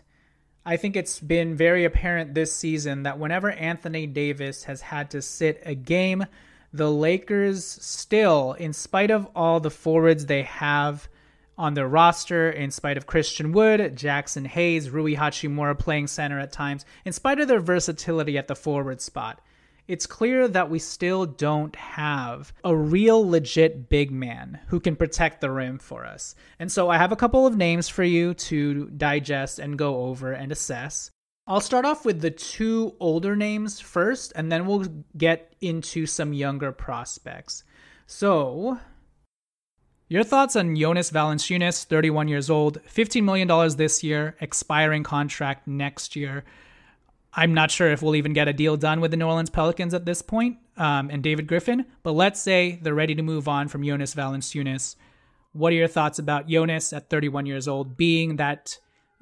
[0.66, 5.22] I think it's been very apparent this season that whenever Anthony Davis has had to
[5.22, 6.26] sit a game,
[6.74, 11.09] the Lakers still, in spite of all the forwards they have
[11.57, 16.51] on their roster, in spite of Christian Wood, Jaxson Hayes, Rui Hachimura playing center at
[16.51, 19.41] times, in spite of their versatility at the forward spot,
[19.88, 25.41] it's clear that we still don't have a real legit big man who can protect
[25.41, 26.34] the rim for us.
[26.59, 30.32] And so I have a couple of names for you to digest and go over
[30.32, 31.11] and assess.
[31.48, 34.86] I'll start off with the two older names first, and then we'll
[35.18, 37.64] get into some younger prospects.
[38.06, 38.80] So,
[40.08, 46.16] your thoughts on Jonas Valanciunas, 31 years old, $15 million this year, expiring contract next
[46.16, 46.44] year.
[47.34, 49.94] I'm not sure if we'll even get a deal done with the New Orleans Pelicans
[49.94, 53.68] at this point, um, and David Griffin, but let's say they're ready to move on
[53.68, 54.96] from Jonas Valanciunas.
[55.54, 58.78] What are your thoughts about Jonas at 31 years old being that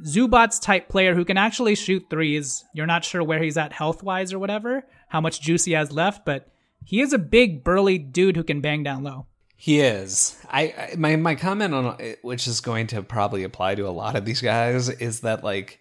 [0.05, 2.65] Zubac type player who can actually shoot threes?
[2.73, 5.91] You're not sure where he's at health wise or whatever, how much juice he has
[5.91, 6.47] left, but
[6.85, 9.25] he is a big burly dude who can bang down low.
[9.55, 10.41] He is.
[10.49, 14.15] I, I my my comment on which is going to probably apply to a lot
[14.15, 15.78] of these guys is that like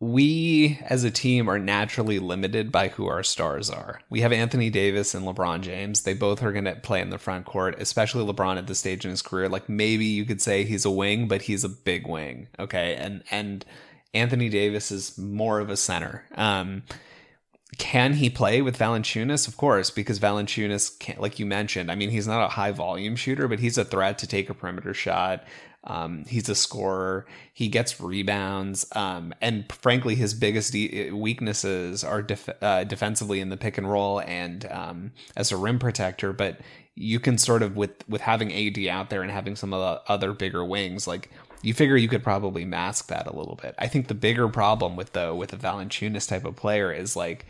[0.00, 4.00] we as a team are naturally limited by who our stars are.
[4.08, 6.02] We have Anthony Davis and LeBron James.
[6.02, 9.04] They both are going to play in the front court, especially LeBron at this stage
[9.04, 9.50] in his career.
[9.50, 12.48] Like maybe you could say he's a wing, but he's a big wing.
[12.58, 12.96] Okay.
[12.96, 13.62] And, and
[14.14, 16.24] Anthony Davis is more of a center.
[16.34, 16.82] Um,
[17.76, 19.46] can he play with Valanciunas?
[19.46, 21.20] Of course, because Valanciunas, can't.
[21.20, 24.18] like you mentioned, I mean, he's not a high volume shooter, but he's a threat
[24.18, 25.44] to take a perimeter shot.
[25.84, 27.26] Um, he's a scorer.
[27.52, 28.86] He gets rebounds.
[28.94, 33.90] Um, and frankly, his biggest de- weaknesses are def- uh, defensively in the pick and
[33.90, 36.32] roll and um, as a rim protector.
[36.32, 36.60] But
[36.94, 40.12] you can sort of with with having AD out there and having some of the
[40.12, 41.30] other bigger wings, like
[41.62, 43.74] you figure you could probably mask that a little bit.
[43.78, 47.46] I think the bigger problem with though with a Valanciunas type of player is like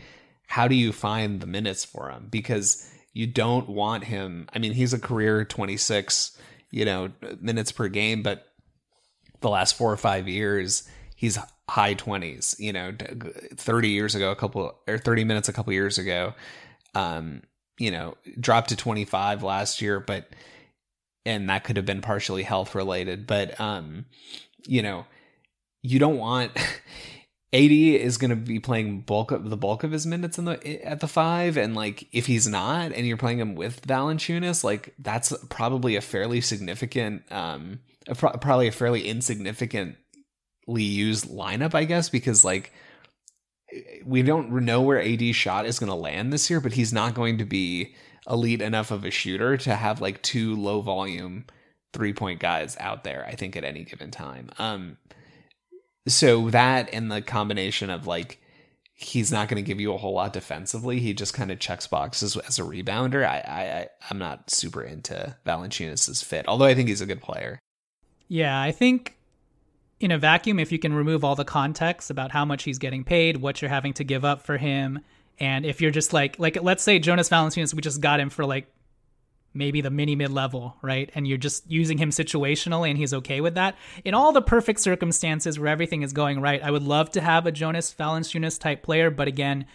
[0.47, 4.47] how do you find the minutes for him because you don't want him.
[4.53, 6.37] I mean, he's a career 26
[6.71, 8.47] you know, minutes per game, but
[9.41, 11.37] the last four or five years, he's
[11.69, 12.93] high 20s, you know,
[13.55, 16.33] 30 years ago, a couple or 30 minutes a couple years ago,
[16.95, 17.41] um,
[17.77, 20.27] you know, dropped to 25 last year, but,
[21.25, 24.05] and that could have been partially health related, but, um,
[24.65, 25.05] you know,
[25.81, 26.51] you don't want,
[27.53, 30.85] AD is going to be playing bulk of the bulk of his minutes in the
[30.85, 34.93] at the five, and like if he's not, and you're playing him with Valanciunas, like
[34.99, 39.97] that's probably a fairly significant, um, a pro- probably a fairly insignificantly
[40.83, 42.71] used lineup, I guess, because like
[44.05, 47.15] we don't know where AD shot is going to land this year, but he's not
[47.15, 47.95] going to be
[48.29, 51.45] elite enough of a shooter to have like two low volume
[51.91, 53.25] three point guys out there.
[53.25, 54.51] I think at any given time.
[54.57, 54.97] Um,
[56.07, 58.39] so that and the combination of like
[58.93, 60.99] he's not going to give you a whole lot defensively.
[60.99, 63.25] He just kind of checks boxes as a rebounder.
[63.25, 67.59] I, I I'm not super into Valanciunas' fit, although I think he's a good player.
[68.27, 69.17] Yeah, I think
[69.99, 73.03] in a vacuum, if you can remove all the context about how much he's getting
[73.03, 74.99] paid, what you're having to give up for him,
[75.39, 78.45] and if you're just like like let's say Jonas Valanciunas, we just got him for
[78.45, 78.67] like
[79.53, 81.09] maybe the mini mid level, right?
[81.15, 83.75] And you're just using him situationally and he's okay with that.
[84.05, 87.45] In all the perfect circumstances where everything is going right, I would love to have
[87.45, 89.65] a Jonas Valanciunas type player, but again,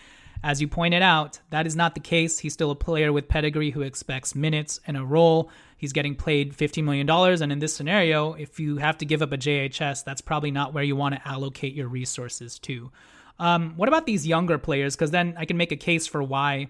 [0.43, 2.39] as you pointed out, that is not the case.
[2.39, 5.51] He's still a player with pedigree who expects minutes and a role.
[5.77, 7.09] He's getting played $15 million.
[7.11, 10.73] And in this scenario, if you have to give up a JHS, that's probably not
[10.73, 12.91] where you want to allocate your resources to.
[13.39, 14.95] Um, what about these younger players?
[14.95, 16.69] Because then I can make a case for why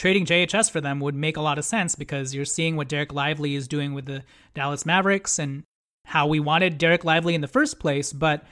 [0.00, 3.12] trading JHS for them would make a lot of sense because you're seeing what Dereck
[3.12, 4.22] Lively is doing with the
[4.54, 5.62] Dallas Mavericks and
[6.06, 8.10] how we wanted Dereck Lively in the first place.
[8.10, 8.46] But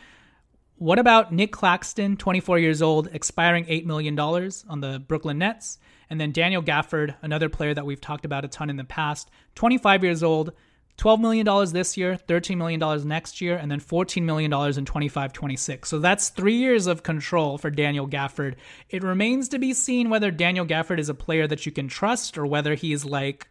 [0.76, 5.78] what about Nic Claxton, 24 years old, expiring $8 million on the Brooklyn Nets?
[6.10, 9.30] And then Daniel Gafford, another player that we've talked about a ton in the past,
[9.54, 10.52] 25 years old,
[10.98, 15.88] $12 million this year, $13 million next year, and then $14 million in 25 26.
[15.88, 18.56] So that's three years of control for Daniel Gafford.
[18.90, 22.36] It remains to be seen whether Daniel Gafford is a player that you can trust
[22.36, 23.48] or whether he's like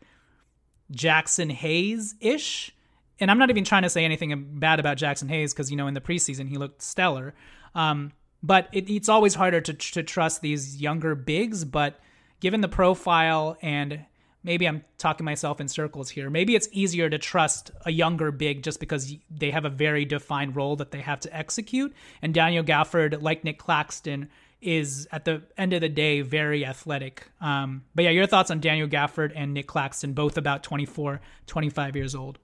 [0.91, 2.75] Jaxson Hayes ish.
[3.19, 5.87] And I'm not even trying to say anything bad about Jaxson Hayes because, you know,
[5.87, 7.33] in the preseason he looked stellar.
[7.73, 8.11] Um,
[8.43, 11.63] but it, it's always harder to, to trust these younger bigs.
[11.63, 11.99] But
[12.41, 14.05] given the profile and
[14.47, 16.29] maybe I'm talking myself in circles here.
[16.29, 20.55] Maybe it's easier to trust a younger big just because they have a very defined
[20.55, 21.93] role that they have to execute.
[22.21, 24.29] And Daniel Gafford, like Nic Claxton,
[24.61, 27.29] is at the end of the day very athletic.
[27.41, 31.95] Um, but yeah, your thoughts on Daniel Gafford and Nic Claxton, both about 24, 25
[31.97, 32.39] years old.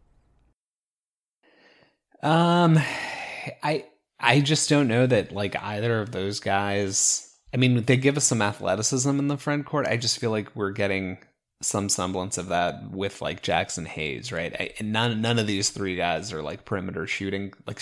[2.22, 2.78] Um,
[3.64, 3.86] I
[4.20, 7.30] I just don't know that like either of those guys.
[7.54, 9.88] I mean, they give us some athleticism in the front court.
[9.88, 11.18] I just feel like we're getting
[11.64, 14.54] some semblance of that with like Jaxson Hayes, right?
[14.60, 17.82] I, and none none of these three guys are like perimeter shooting, like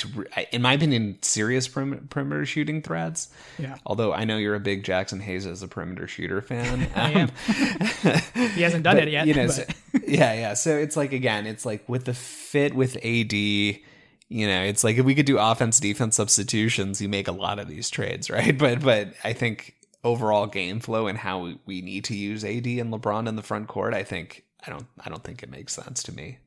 [0.51, 3.29] in my opinion, serious perim- perimeter shooting threats.
[3.57, 3.77] Yeah.
[3.85, 6.89] Although I know you're a big Jaxson Hayes as a perimeter shooter fan.
[6.95, 8.49] I um, am.
[8.51, 9.27] he hasn't done but, it yet.
[9.27, 9.63] You know, so,
[10.07, 10.53] yeah, yeah.
[10.53, 13.33] So it's like again, it's like with the fit with AD.
[13.33, 17.59] You know, it's like if we could do offense defense substitutions, you make a lot
[17.59, 18.57] of these trades, right?
[18.57, 22.93] But but I think overall game flow and how we need to use AD and
[22.93, 26.03] LeBron in the front court, I think I don't I don't think it makes sense
[26.03, 26.39] to me.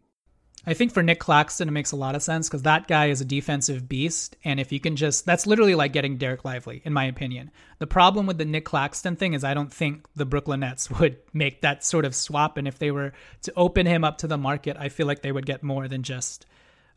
[0.67, 3.21] I think for Nic Claxton, it makes a lot of sense because that guy is
[3.21, 4.37] a defensive beast.
[4.45, 7.51] And if you can just, that's literally like getting Dereck Lively, in my opinion.
[7.81, 11.19] The problem with the Nic Claxton thing is I don't think the Brooklyn Nets would
[11.35, 12.57] make that sort of swap.
[12.57, 15.33] And if they were to open him up to the market, I feel like they
[15.33, 16.47] would get more than just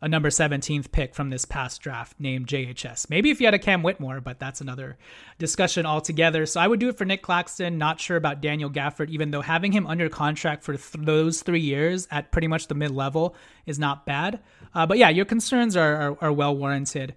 [0.02, 3.10] a number 17th pick from this past draft named JHS.
[3.10, 4.98] Maybe if you had a Cam Whitmore, but that's another
[5.40, 6.46] discussion altogether.
[6.46, 7.78] So I would do it for Nic Claxton.
[7.78, 11.62] Not sure about Daniel Gafford, even though having him under contract for th- those three
[11.62, 13.36] years at pretty much the mid level
[13.66, 14.40] is not bad.
[14.74, 17.16] Uh, but yeah, your concerns are, are, are well warranted.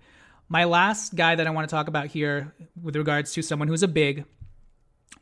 [0.48, 3.82] My last guy that I want to talk about here, with regards to someone who's
[3.82, 4.24] a big,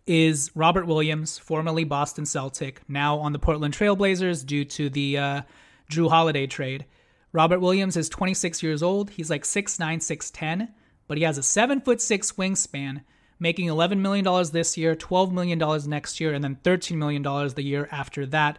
[0.06, 5.42] is Robert Williams, formerly Boston Celtic, now on the Portland Trailblazers due to the uh,
[5.90, 6.86] Jrue Holiday trade.
[7.33, 9.11] Robert Williams is 26 years old.
[9.11, 10.68] He's like 6'9, 6'10,
[11.07, 13.03] but he has a 7 foot 6 wingspan,
[13.39, 17.89] making $11 million this year, $12 million next year, and then $13 million the year
[17.91, 18.59] after that.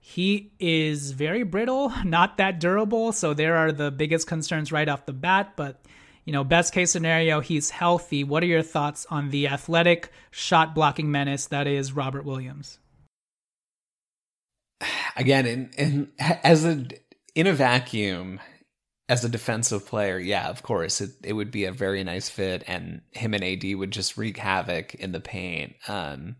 [0.00, 5.06] He is very brittle, not that durable, so there are the biggest concerns right off
[5.06, 5.80] the bat, but
[6.24, 8.24] you know, best case scenario, he's healthy.
[8.24, 12.78] What are your thoughts on the athletic shot blocking menace that is Robert Williams?
[15.16, 16.86] Again, in, in as a
[17.34, 18.40] in a vacuum,
[19.08, 22.64] as a defensive player, yeah, of course, it, it would be a very nice fit,
[22.66, 25.74] and him and AD would just wreak havoc in the paint.
[25.88, 26.36] Um,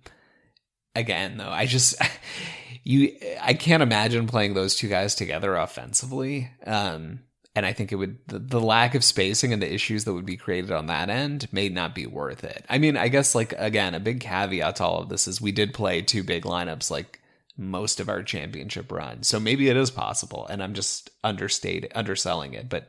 [0.94, 1.96] again, though, I just
[2.84, 6.50] you I can't imagine playing those two guys together offensively.
[6.66, 7.20] Um,
[7.56, 10.26] and I think it would the, the lack of spacing and the issues that would
[10.26, 12.64] be created on that end may not be worth it.
[12.68, 15.52] I mean, I guess like again, a big caveat to all of this is we
[15.52, 17.20] did play two big lineups like
[17.56, 19.22] most of our championship run.
[19.22, 22.88] So maybe it is possible and I'm just understated underselling it, but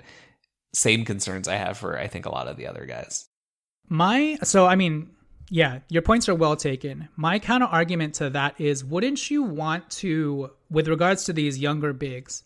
[0.73, 3.27] same concerns I have for I think a lot of the other guys.
[3.87, 5.11] My so I mean,
[5.49, 7.07] yeah, your points are well taken.
[7.15, 11.93] My counter argument to that is wouldn't you want to with regards to these younger
[11.93, 12.43] bigs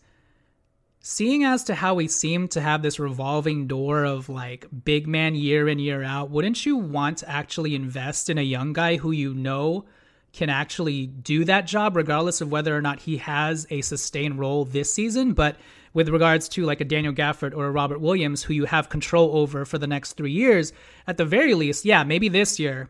[1.02, 5.34] seeing as to how we seem to have this revolving door of like big man
[5.34, 9.10] year in year out wouldn't you want to actually invest in a young guy who
[9.10, 9.84] you know
[10.32, 14.64] can actually do that job regardless of whether or not he has a sustained role
[14.64, 15.32] this season.
[15.32, 15.56] But
[15.92, 19.36] with regards to like a Daniel Gafford or a Robert Williams who you have control
[19.36, 20.72] over for the next 3 years
[21.06, 22.88] at the very least yeah maybe this year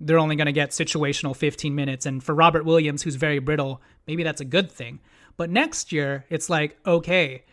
[0.00, 2.06] they're only going to get situational 15 minutes.
[2.06, 5.00] And for Robert Williams who's very brittle maybe that's a good thing.
[5.36, 7.44] But next year it's like okay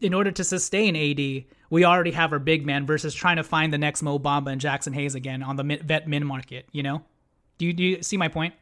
[0.00, 3.72] in order to sustain AD, we already have our big man versus trying to find
[3.72, 6.68] the next Mo Bamba and Jaxson Hayes again on the vet min market.
[6.72, 7.02] You know,
[7.58, 8.54] do you do you see my point?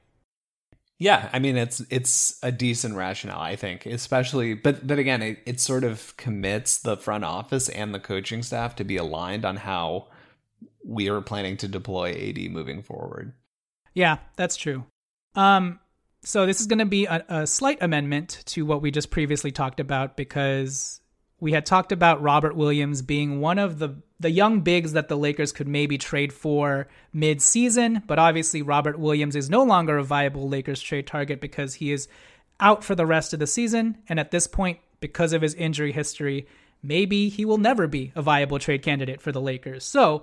[0.99, 4.55] Yeah, I mean it's it's a decent rationale, I think, especially.
[4.55, 8.77] But but again, it, it sort of commits the front office and the coaching staff
[8.77, 10.09] to be aligned on how
[10.85, 13.33] we are planning to deploy AD moving forward.
[13.95, 14.85] Yeah, that's true.
[15.35, 15.81] Um,
[16.23, 19.51] so this is going to be a, a, slight amendment to what we just previously
[19.51, 21.01] talked about because
[21.41, 25.18] we had talked about Robert Williams being one of the the young bigs that the
[25.18, 30.49] Lakers could maybe trade for mid-season, but obviously Robert Williams is no longer a viable
[30.49, 32.09] Lakers trade target because he is
[32.59, 35.93] out for the rest of the season and at this point because of his injury
[35.93, 36.47] history,
[36.83, 39.85] maybe he will never be a viable trade candidate for the Lakers.
[39.85, 40.22] So,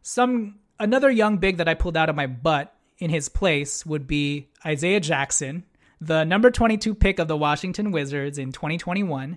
[0.00, 4.06] some another young big that I pulled out of my butt in his place would
[4.06, 5.64] be Isaiah Jackson,
[6.00, 9.36] the number 22 pick of the Washington Wizards in 2021,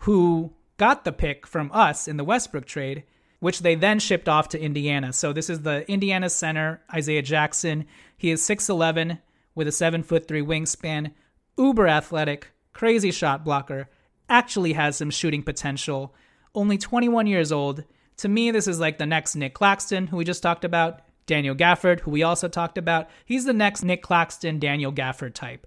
[0.00, 3.04] who got the pick from us in the Westbrook trade,
[3.40, 5.12] which they then shipped off to Indiana.
[5.12, 7.86] So this is the Indiana center, Isaiah Jackson.
[8.16, 9.20] He is 6'11
[9.54, 11.12] with a 7 foot 3 wingspan,
[11.58, 13.88] uber athletic, crazy shot blocker,
[14.28, 16.14] actually has some shooting potential,
[16.54, 17.84] only 21 years old.
[18.18, 21.00] To me, this is like the next Nic Claxton, who we just talked about.
[21.26, 23.08] Daniel Gafford, who we also talked about.
[23.24, 25.66] He's the next Nic Claxton, Daniel Gafford type.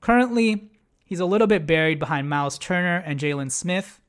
[0.00, 0.70] Currently,
[1.04, 4.00] he's a little bit buried behind Miles Turner and Jalen Smith.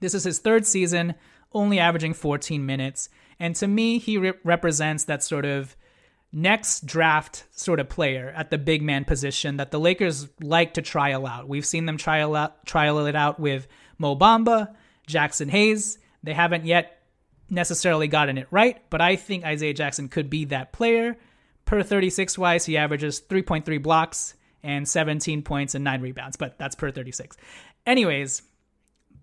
[0.00, 1.14] This is his third season,
[1.52, 3.08] only averaging 14 minutes.
[3.38, 5.76] And to me, he re- represents that sort of
[6.32, 10.82] next draft sort of player at the big man position that the Lakers like to
[10.82, 11.48] trial out.
[11.48, 13.66] We've seen them trial out, trial it out with
[13.98, 14.74] Mo Bamba,
[15.08, 15.98] Jaxson Hayes.
[16.22, 17.02] They haven't yet
[17.50, 21.16] necessarily gotten it right, but I think Isaiah Jackson could be that player.
[21.64, 26.74] Per 36 wise, he averages 3.3 blocks and 17 points and nine rebounds, but that's
[26.74, 27.36] per 36.
[27.86, 28.42] Anyways,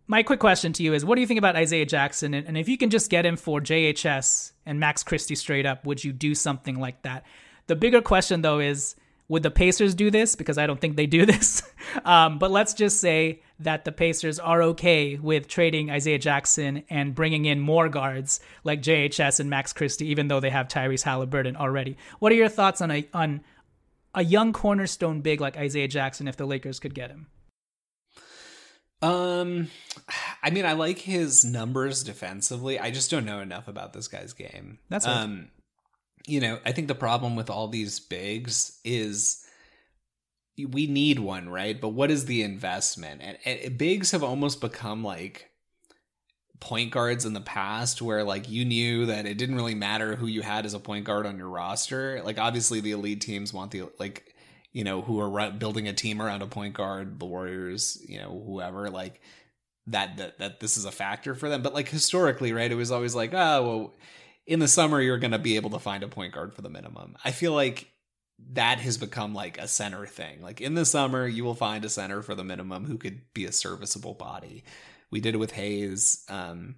[0.07, 2.33] my quick question to you is what do you think about Isaiah Jackson?
[2.33, 6.03] And if you can just get him for JHS and Max Christie straight up, would
[6.03, 7.25] you do something like that?
[7.67, 8.95] The bigger question, though, is
[9.27, 10.35] would the Pacers do this?
[10.35, 11.63] Because I don't think they do this.
[12.03, 17.15] um, but let's just say that the Pacers are okay with trading Isaiah Jackson and
[17.15, 21.55] bringing in more guards like JHS and Max Christie, even though they have Tyrese Haliburton
[21.55, 21.97] already.
[22.19, 23.41] What are your thoughts on a on
[24.13, 27.27] a young cornerstone big like Isaiah Jackson if the Lakers could get him?
[29.05, 29.69] Um,
[30.43, 32.79] I mean, I like his numbers defensively.
[32.79, 34.79] I just don't know enough about this guy's game.
[34.89, 35.17] That's right.
[35.17, 35.49] um,
[36.27, 39.45] you know, I think the problem with all these bigs is
[40.57, 41.79] we need one, right?
[41.79, 43.21] But what is the investment?
[43.23, 45.49] And, and bigs have almost become like
[46.59, 50.25] point guards in the past where like you knew that it didn't really matter who
[50.25, 52.21] you had as a point guard on your roster.
[52.23, 54.34] Like obviously the elite teams want the like
[54.75, 58.43] you know, who are building a team around a point guard, the Warriors, you know,
[58.45, 59.21] whoever, like
[59.87, 61.61] that, that, that this is a factor for them.
[61.61, 63.93] But like historically, right, it was always like, oh, well,
[64.45, 66.69] in the summer, you're going to be able to find a point guard for the
[66.69, 67.15] minimum.
[67.23, 67.89] I feel like
[68.51, 70.41] that has become like a center thing.
[70.41, 73.45] Like in the summer, you will find a center for the minimum who could be
[73.45, 74.65] a serviceable body.
[75.09, 76.25] We did it with Hayes.
[76.27, 76.75] Um,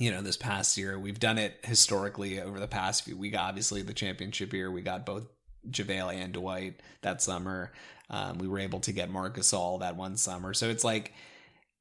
[0.00, 3.16] you know, this past year, we've done it historically over the past few.
[3.16, 4.68] We got obviously the championship year.
[4.68, 5.28] We got both
[5.68, 7.72] JaVale and Dwight that summer.
[8.08, 10.54] Um, we were able to get Marc Gasol that one summer.
[10.54, 11.12] So it's like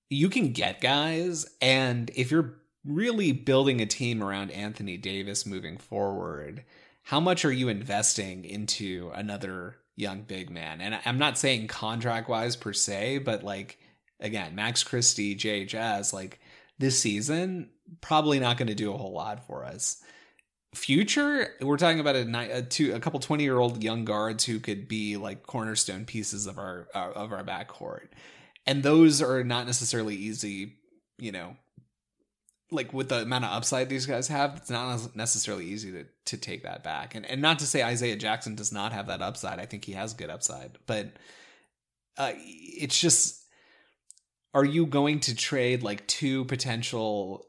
[0.10, 2.56] you can get guys, and if you're
[2.86, 6.64] really building a team around Anthony Davis moving forward,
[7.04, 10.82] how much are you investing into another young big man?
[10.82, 13.80] And I'm not saying contract wise per se, but like
[14.20, 16.40] again, Max Christie, JHS, like
[16.78, 17.70] this season,
[18.02, 20.02] probably not going to do a whole lot for us
[20.76, 24.60] future we're talking about a, a two a couple 20 year old young guards who
[24.60, 28.08] could be like cornerstone pieces of our uh, of our backcourt.
[28.68, 30.76] And those are not necessarily easy
[31.18, 31.56] you know
[32.72, 36.38] like with the amount of upside these guys have it's not necessarily easy to to
[36.38, 37.16] take that back.
[37.16, 39.94] And and not to say Isaiah Jackson does not have that upside I think he
[39.94, 41.08] has good upside but
[42.16, 43.44] uh it's just
[44.54, 47.49] are you going to trade like two potential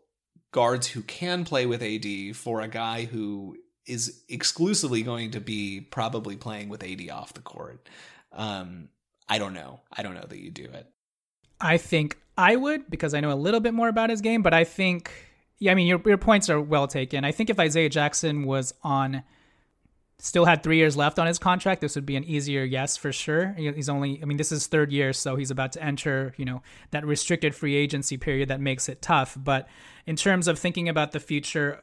[0.52, 5.80] guards who can play with AD for a guy who is exclusively going to be
[5.80, 7.88] probably playing with AD off the court.
[8.32, 8.88] Um,
[9.28, 9.80] I don't know.
[9.92, 10.86] I don't know that you do it.
[11.60, 14.54] I think I would because I know a little bit more about his game, but
[14.54, 15.12] I think,
[15.58, 17.24] yeah, I mean, your, your points are well taken.
[17.24, 19.22] I think if Isaiah Jackson was on
[20.22, 23.12] still had three years left on his contract, this would be an easier yes for
[23.12, 23.54] sure.
[23.54, 26.62] He's only, I mean, this is third year, so he's about to enter, you know,
[26.90, 29.36] that restricted free agency period that makes it tough.
[29.38, 29.68] But
[30.10, 31.80] in terms of thinking about the future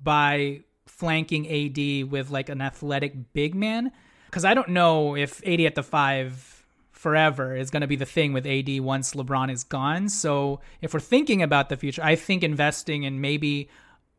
[0.00, 3.90] by flanking AD with like an athletic big man,
[4.26, 8.06] because I don't know if AD at the five forever is going to be the
[8.06, 10.08] thing with AD once LeBron is gone.
[10.08, 13.68] So if we're thinking about the future, I think investing in maybe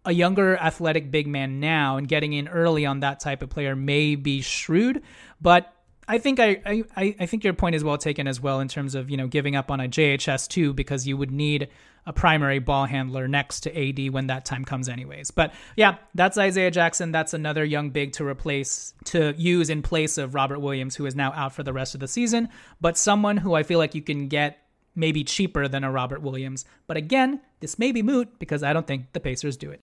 [0.03, 3.77] a younger athletic big man now and getting in early on that type of player
[3.77, 5.03] may be shrewd,
[5.39, 5.73] but
[6.05, 8.95] I think I, I I think your point is well taken as well in terms
[8.95, 11.69] of you know giving up on a JHS too because you would need
[12.07, 15.29] a primary ball handler next to AD when that time comes anyways.
[15.29, 17.11] But yeah, that's Isaiah Jackson.
[17.11, 21.15] That's another young big to replace to use in place of Robert Williams who is
[21.15, 22.47] now out for the rest of the season,
[22.79, 24.57] but someone who I feel like you can get
[24.95, 26.63] maybe cheaper than a Robert Williams.
[26.87, 29.81] But again, this may be moot because I don't think the Pacers do it.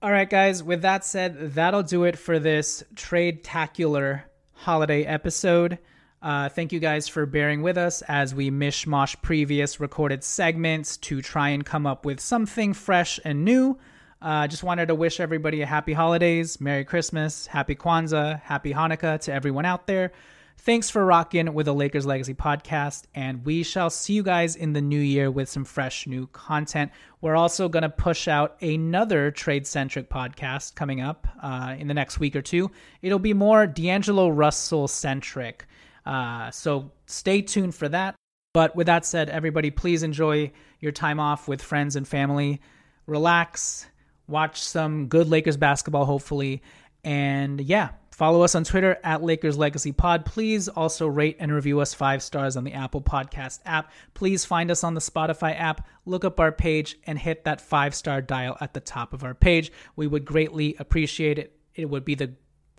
[0.00, 5.78] All right, guys, with that said, that'll do it for this trade tacular holiday episode.
[6.22, 11.20] Uh, thank you guys for bearing with us as we mishmash previous recorded segments to
[11.20, 13.78] try and come up with something fresh and new.
[14.20, 19.20] Uh, just wanted to wish everybody a happy holidays, Merry Christmas, Happy Kwanzaa, Happy Hanukkah
[19.20, 20.10] to everyone out there.
[20.58, 24.72] Thanks for rocking with the Lakers Legacy podcast, and we shall see you guys in
[24.72, 26.90] the new year with some fresh new content.
[27.20, 31.94] We're also going to push out another trade centric podcast coming up uh, in the
[31.94, 32.70] next week or two.
[33.02, 35.66] It'll be more D'Angelo Russell centric.
[36.06, 38.14] Uh, so stay tuned for that.
[38.54, 42.60] But with that said, everybody, please enjoy your time off with friends and family.
[43.06, 43.86] Relax,
[44.26, 46.62] watch some good Lakers basketball, hopefully.
[47.04, 50.24] And yeah, Follow us on Twitter at Lakers Legacy Pod.
[50.24, 53.92] Please also rate and review us five stars on the Apple Podcast app.
[54.14, 57.94] Please find us on the Spotify app, look up our page, and hit that five
[57.94, 59.70] star dial at the top of our page.
[59.96, 61.58] We would greatly appreciate it.
[61.74, 62.32] It would be the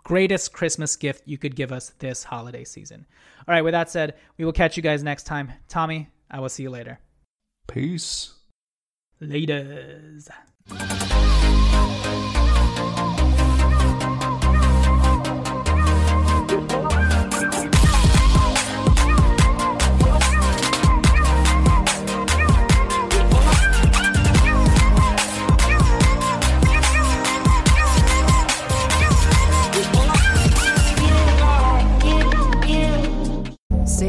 [0.07, 3.05] greatest Christmas gift you could give us this holiday season.
[3.45, 5.51] All right, with that said, we will catch you guys next time.
[5.67, 6.99] Tommy, I will see you later.
[7.67, 8.33] Peace.
[9.21, 10.29] Laters.